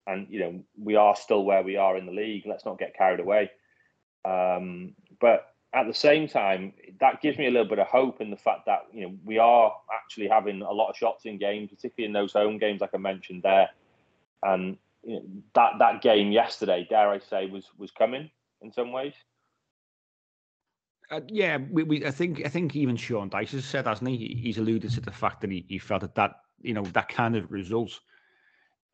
[0.06, 2.44] and you know we are still where we are in the league.
[2.46, 3.52] Let's not get carried away.
[4.26, 8.30] Um, but at the same time, that gives me a little bit of hope in
[8.30, 11.70] the fact that you know we are actually having a lot of shots in games,
[11.70, 13.70] particularly in those home games, like I mentioned there.
[14.44, 15.24] And you know,
[15.56, 18.30] that that game yesterday, dare I say, was was coming
[18.64, 19.14] in some ways.
[21.12, 24.40] Uh, yeah, we, we, I think I think even Sean Dyche has said, hasn't he?
[24.42, 27.36] He's alluded to the fact that he, he felt that that you know that kind
[27.36, 28.00] of result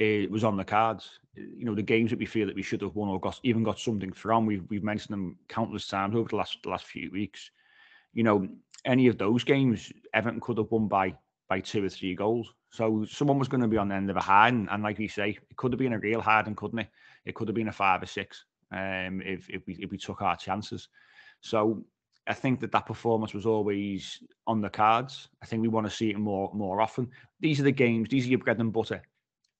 [0.01, 1.19] uh, was on the cards.
[1.35, 3.63] You know, the games that we feel that we should have won or got even
[3.63, 4.45] got something from.
[4.45, 7.51] We've we've mentioned them countless times over the last the last few weeks.
[8.13, 8.47] You know,
[8.85, 11.15] any of those games, Everton could have won by
[11.47, 12.53] by two or three goals.
[12.71, 14.99] So someone was going to be on the end of a hard, and, and like
[14.99, 16.89] we say, it could have been a real hard, and couldn't it?
[17.25, 20.21] It could have been a five or six um, if if we if we took
[20.21, 20.89] our chances.
[21.41, 21.83] So
[22.27, 25.29] I think that that performance was always on the cards.
[25.41, 27.09] I think we want to see it more more often.
[27.39, 28.09] These are the games.
[28.09, 29.01] These are your bread and butter,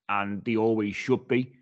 [0.10, 1.54] and they always should be.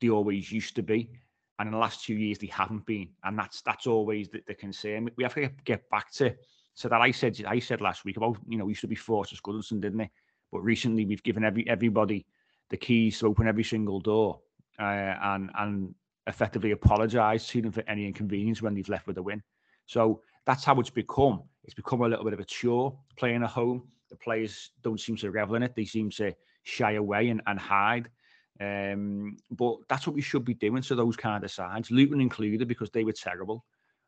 [0.00, 1.10] They always used to be,
[1.58, 4.54] and in the last two years they haven't been, and that's that's always the, the
[4.54, 5.10] concern.
[5.16, 6.34] We have to get, get back to
[6.74, 8.94] so that I said I said last week about you know we used to be
[8.94, 10.10] Fortress Goodison, didn't they?
[10.50, 12.26] But recently we've given every everybody
[12.70, 14.40] the keys to open every single door
[14.78, 15.94] uh, and and
[16.26, 19.42] effectively apologise to them for any inconvenience when they've left with a win.
[19.86, 21.42] So that's how it's become.
[21.64, 23.88] It's become a little bit of a chore playing at home.
[24.10, 25.74] The players don't seem to revel in it.
[25.74, 28.08] They seem to shy away and, and hide.
[28.60, 32.68] Um, but that's what we should be doing to those kind of sides, Luton included,
[32.68, 33.64] because they were terrible.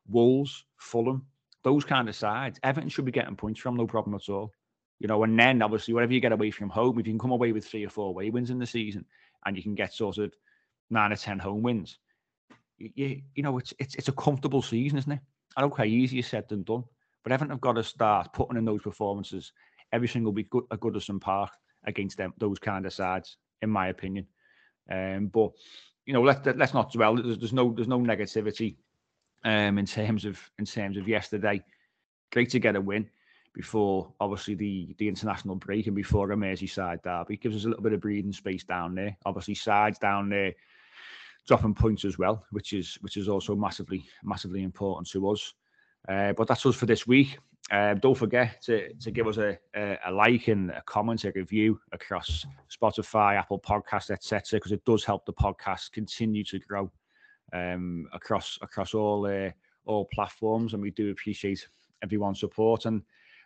[0.09, 1.27] Wolves, Fulham,
[1.63, 4.53] those kind of sides, Everton should be getting points from, no problem at all.
[5.01, 7.33] You know, and then obviously whatever you get away from home, if you can come
[7.33, 9.05] away with three or four away wins in the season,
[9.45, 10.33] and you can get sort of
[10.91, 11.99] nine or ten home wins,
[12.95, 15.21] you, you know, it's it's it's a comfortable season, isn't it?
[15.57, 16.85] And okay, easier said than done.
[17.23, 19.53] But Everton have got to start putting in those performances
[19.93, 21.51] every single week at Goodison Park
[21.85, 24.27] against them those kind of sides, in my opinion.
[24.91, 25.53] Um, but
[26.07, 27.17] you know, let let's not dwell.
[27.17, 28.77] There's, there's no there's no negativity
[29.45, 31.63] um, in terms of in terms of yesterday.
[32.33, 33.09] Great to get a win
[33.55, 37.37] before obviously the the international break and before a Merseyside derby.
[37.37, 39.17] Gives us a little bit of breathing space down there.
[39.25, 40.53] Obviously, sides down there
[41.47, 45.55] dropping points as well, which is which is also massively massively important to us.
[46.09, 47.39] Uh, but that's us for this week.
[47.71, 51.33] Uh, don't forget to, to give us a, a, a, like and a comment, a
[51.35, 56.91] review across Spotify, Apple Podcasts, etc., because it does help the podcast continue to grow
[57.55, 59.51] um, across across all uh,
[59.87, 61.67] all platforms, and we do appreciate
[62.03, 62.85] everyone's support.
[62.85, 63.03] And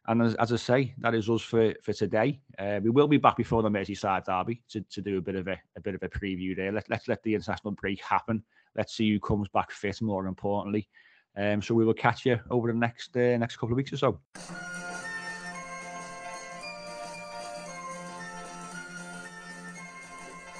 [0.08, 2.40] and as, as I say, that is us for for today.
[2.58, 5.46] Uh, we will be back before the Merseyside derby to, to do a bit of
[5.48, 6.72] a, a bit of a preview there.
[6.72, 8.42] Let, let's let the international break happen.
[8.74, 10.00] Let's see who comes back fit.
[10.00, 10.88] More importantly,
[11.36, 13.98] um, so we will catch you over the next uh, next couple of weeks or
[13.98, 14.20] so.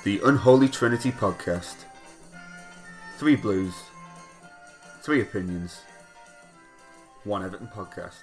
[0.04, 1.84] The Unholy Trinity Podcast.
[3.16, 3.74] Three Blues,
[5.02, 5.80] three opinions,
[7.24, 8.22] one Everton podcast.